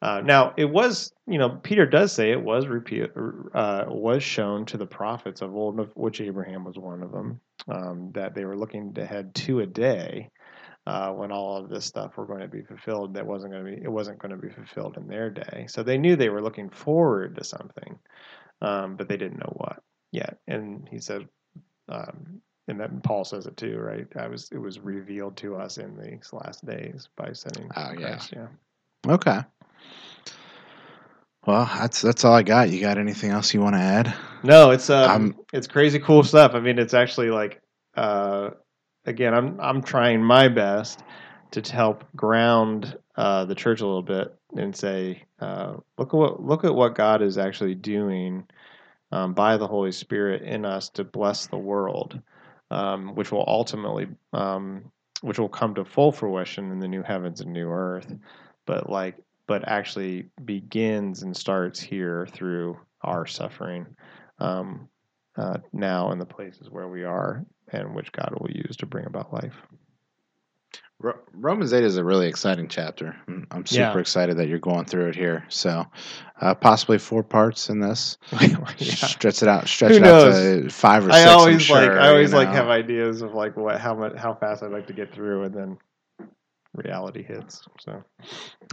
Uh, 0.00 0.20
now 0.20 0.52
it 0.56 0.64
was, 0.64 1.12
you 1.26 1.38
know, 1.38 1.60
Peter 1.62 1.86
does 1.86 2.12
say 2.12 2.30
it 2.30 2.42
was 2.42 2.66
repeat, 2.66 3.10
uh, 3.54 3.84
was 3.88 4.22
shown 4.22 4.64
to 4.66 4.76
the 4.76 4.86
prophets 4.86 5.42
of 5.42 5.54
old, 5.54 5.80
of 5.80 5.90
which 5.94 6.20
Abraham 6.20 6.64
was 6.64 6.76
one 6.76 7.02
of 7.02 7.12
them, 7.12 7.40
um, 7.68 8.10
that 8.14 8.34
they 8.34 8.44
were 8.44 8.56
looking 8.56 8.94
to 8.94 9.04
head 9.04 9.34
to 9.34 9.60
a 9.60 9.66
day 9.66 10.30
uh, 10.86 11.10
when 11.10 11.30
all 11.30 11.56
of 11.56 11.68
this 11.68 11.84
stuff 11.84 12.16
were 12.16 12.26
going 12.26 12.40
to 12.40 12.48
be 12.48 12.62
fulfilled 12.62 13.14
that 13.14 13.26
wasn't 13.26 13.52
going 13.52 13.64
to 13.64 13.70
be 13.70 13.82
it 13.82 13.90
wasn't 13.90 14.18
going 14.18 14.32
to 14.32 14.36
be 14.36 14.52
fulfilled 14.52 14.96
in 14.96 15.06
their 15.06 15.30
day 15.30 15.66
so 15.68 15.82
they 15.82 15.98
knew 15.98 16.16
they 16.16 16.28
were 16.28 16.42
looking 16.42 16.70
forward 16.70 17.36
to 17.36 17.44
something 17.44 17.98
um, 18.60 18.96
but 18.96 19.08
they 19.08 19.16
didn't 19.16 19.38
know 19.38 19.52
what 19.56 19.82
yet 20.10 20.38
and 20.46 20.88
he 20.90 20.98
said 20.98 21.26
um, 21.88 22.40
and 22.68 22.80
then 22.80 23.00
paul 23.02 23.24
says 23.24 23.46
it 23.46 23.56
too 23.56 23.78
right 23.78 24.06
i 24.16 24.26
was 24.26 24.48
it 24.52 24.58
was 24.58 24.80
revealed 24.80 25.36
to 25.36 25.56
us 25.56 25.78
in 25.78 25.96
these 25.96 26.30
last 26.32 26.64
days 26.66 27.08
by 27.16 27.32
sending 27.32 27.70
oh 27.76 27.92
Christ. 27.94 28.32
yeah 28.32 28.46
yeah 29.06 29.12
okay 29.14 29.40
well, 31.46 31.68
that's 31.76 32.00
that's 32.00 32.24
all 32.24 32.34
I 32.34 32.42
got. 32.42 32.70
You 32.70 32.80
got 32.80 32.98
anything 32.98 33.30
else 33.30 33.52
you 33.52 33.60
want 33.60 33.74
to 33.74 33.80
add? 33.80 34.14
No, 34.44 34.70
it's 34.70 34.88
um, 34.90 35.36
it's 35.52 35.66
crazy 35.66 35.98
cool 35.98 36.22
stuff. 36.22 36.52
I 36.54 36.60
mean, 36.60 36.78
it's 36.78 36.94
actually 36.94 37.30
like 37.30 37.60
uh, 37.96 38.50
again, 39.04 39.34
I'm 39.34 39.60
I'm 39.60 39.82
trying 39.82 40.22
my 40.22 40.48
best 40.48 41.02
to 41.52 41.60
help 41.72 42.04
ground 42.16 42.96
uh, 43.16 43.44
the 43.44 43.54
church 43.54 43.80
a 43.80 43.86
little 43.86 44.02
bit 44.02 44.34
and 44.56 44.74
say, 44.74 45.24
uh, 45.40 45.74
look 45.98 46.08
at 46.08 46.16
what 46.16 46.42
look 46.42 46.64
at 46.64 46.74
what 46.74 46.94
God 46.94 47.22
is 47.22 47.38
actually 47.38 47.74
doing 47.74 48.46
um, 49.10 49.34
by 49.34 49.56
the 49.56 49.66
Holy 49.66 49.92
Spirit 49.92 50.42
in 50.42 50.64
us 50.64 50.88
to 50.90 51.04
bless 51.04 51.46
the 51.46 51.58
world, 51.58 52.20
um, 52.70 53.14
which 53.14 53.30
will 53.30 53.44
ultimately, 53.46 54.08
um, 54.32 54.90
which 55.20 55.38
will 55.38 55.48
come 55.48 55.74
to 55.74 55.84
full 55.84 56.12
fruition 56.12 56.72
in 56.72 56.80
the 56.80 56.88
new 56.88 57.02
heavens 57.02 57.40
and 57.40 57.52
new 57.52 57.70
earth. 57.70 58.12
But 58.66 58.88
like, 58.88 59.16
but 59.46 59.68
actually 59.68 60.28
begins 60.44 61.22
and 61.22 61.36
starts 61.36 61.80
here 61.80 62.26
through 62.32 62.78
our 63.02 63.26
suffering 63.26 63.86
um, 64.38 64.88
uh, 65.36 65.58
now 65.72 66.10
in 66.12 66.18
the 66.18 66.26
places 66.26 66.68
where 66.70 66.88
we 66.88 67.04
are 67.04 67.44
and 67.72 67.94
which 67.94 68.12
God 68.12 68.34
will 68.38 68.50
use 68.50 68.76
to 68.78 68.86
bring 68.86 69.06
about 69.06 69.32
life. 69.32 69.54
Romans 71.32 71.72
8 71.72 71.82
is 71.82 71.96
a 71.96 72.04
really 72.04 72.28
exciting 72.28 72.68
chapter. 72.68 73.16
I'm- 73.26 73.46
I'm 73.50 73.66
super 73.66 73.80
Yeah. 73.82 73.98
excited 73.98 74.36
that 74.36 74.46
you're 74.46 74.60
going 74.60 74.84
through 74.84 75.08
it 75.08 75.16
here. 75.16 75.44
So, 75.48 75.84
uh, 76.40 76.54
possibly 76.54 76.98
four 76.98 77.24
parts 77.24 77.70
in 77.70 77.80
this. 77.80 78.18
yeah. 78.40 78.64
Stretch 78.76 79.42
it 79.42 79.48
out. 79.48 79.66
Stretch 79.66 79.92
Who 79.92 79.96
it 79.96 80.04
out 80.04 80.32
to 80.32 80.68
five 80.70 81.04
or 81.04 81.10
I 81.10 81.14
six. 81.18 81.30
I'm 81.30 81.38
always 81.38 81.70
like 81.70 81.90
I 81.90 82.08
always 82.08 82.30
you 82.30 82.36
like 82.36 82.50
have 82.50 82.68
ideas 82.68 83.20
of 83.22 83.34
like 83.34 83.56
what 83.56 83.80
how 83.80 83.96
much 83.96 84.14
how 84.16 84.34
fast 84.34 84.62
I'd 84.62 84.70
like 84.70 84.86
to 84.86 84.92
get 84.92 85.12
through 85.12 85.42
and 85.44 85.52
then 85.54 85.78
reality 86.74 87.22
hits. 87.22 87.62
So 87.80 88.02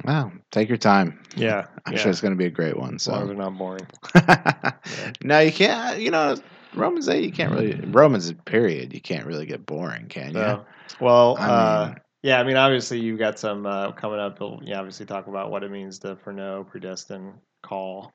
Wow, 0.05 0.31
take 0.51 0.69
your 0.69 0.77
time. 0.77 1.21
yeah, 1.35 1.67
I'm 1.85 1.93
yeah. 1.93 1.99
sure 1.99 2.11
it's 2.11 2.21
going 2.21 2.33
to 2.33 2.37
be 2.37 2.45
a 2.45 2.51
great 2.51 2.77
one. 2.77 2.95
as 2.95 3.07
long 3.07 3.21
as 3.21 3.23
So, 3.23 3.27
they're 3.27 3.35
not 3.35 3.57
boring. 3.57 3.87
no, 5.23 5.39
you 5.39 5.51
can't. 5.51 5.99
You 5.99 6.11
know, 6.11 6.35
Romans 6.73 7.09
8, 7.09 7.23
you 7.23 7.31
can't 7.31 7.51
really. 7.51 7.73
Romans, 7.87 8.31
period, 8.45 8.93
you 8.93 9.01
can't 9.01 9.25
really 9.25 9.45
get 9.45 9.65
boring, 9.65 10.07
can 10.07 10.27
you? 10.29 10.33
So, 10.33 10.65
well, 10.99 11.37
I 11.39 11.47
uh, 11.49 11.95
yeah, 12.21 12.39
I 12.39 12.43
mean, 12.43 12.57
obviously, 12.57 12.99
you've 12.99 13.19
got 13.19 13.39
some 13.39 13.65
uh, 13.65 13.91
coming 13.93 14.19
up. 14.19 14.39
You'll 14.39 14.61
yeah, 14.63 14.79
obviously 14.79 15.05
talk 15.05 15.27
about 15.27 15.51
what 15.51 15.63
it 15.63 15.71
means 15.71 15.99
to 15.99 16.15
foreknow, 16.17 16.65
predestine, 16.65 17.33
call, 17.63 18.13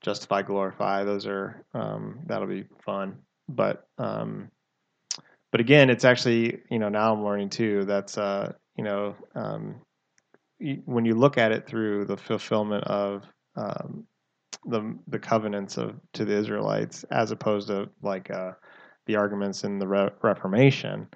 justify, 0.00 0.42
glorify. 0.42 1.04
Those 1.04 1.26
are 1.26 1.64
um, 1.74 2.20
that'll 2.26 2.48
be 2.48 2.64
fun. 2.84 3.18
But 3.48 3.86
um, 3.98 4.50
but 5.52 5.60
again, 5.60 5.90
it's 5.90 6.04
actually 6.04 6.60
you 6.70 6.78
know 6.78 6.88
now 6.88 7.12
I'm 7.12 7.24
learning 7.24 7.50
too. 7.50 7.84
That's 7.84 8.18
uh, 8.18 8.52
you 8.76 8.84
know 8.84 9.14
um, 9.34 9.80
when 10.84 11.04
you 11.04 11.14
look 11.14 11.38
at 11.38 11.52
it 11.52 11.66
through 11.66 12.04
the 12.04 12.16
fulfillment 12.16 12.84
of 12.84 13.24
um, 13.56 14.04
the 14.66 14.96
the 15.08 15.18
covenants 15.18 15.78
of 15.78 15.94
to 16.12 16.24
the 16.24 16.34
Israelites, 16.34 17.04
as 17.10 17.30
opposed 17.30 17.68
to 17.68 17.88
like 18.02 18.30
uh, 18.30 18.52
the 19.06 19.16
arguments 19.16 19.64
in 19.64 19.78
the 19.78 19.86
Re- 19.86 20.10
Reformation, 20.22 21.08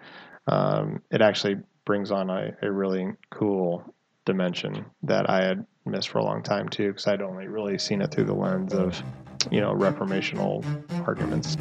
um, 0.47 1.03
it 1.11 1.21
actually 1.21 1.57
brings 1.85 2.11
on 2.11 2.31
a, 2.31 2.57
a 2.63 2.71
really 2.71 3.13
cool 3.31 3.85
dimension 4.25 4.87
that 5.03 5.29
I 5.29 5.45
had 5.45 5.67
missed 5.85 6.09
for 6.09 6.19
a 6.19 6.25
long 6.25 6.43
time 6.43 6.69
too, 6.69 6.89
because 6.89 7.07
I'd 7.07 7.21
only 7.21 7.47
really 7.47 7.79
seen 7.79 8.01
it 8.01 8.11
through 8.11 8.25
the 8.25 8.35
lens 8.35 8.73
of 8.73 9.01
you 9.51 9.61
know 9.61 9.75
reformational 9.75 10.65
arguments. 11.07 11.57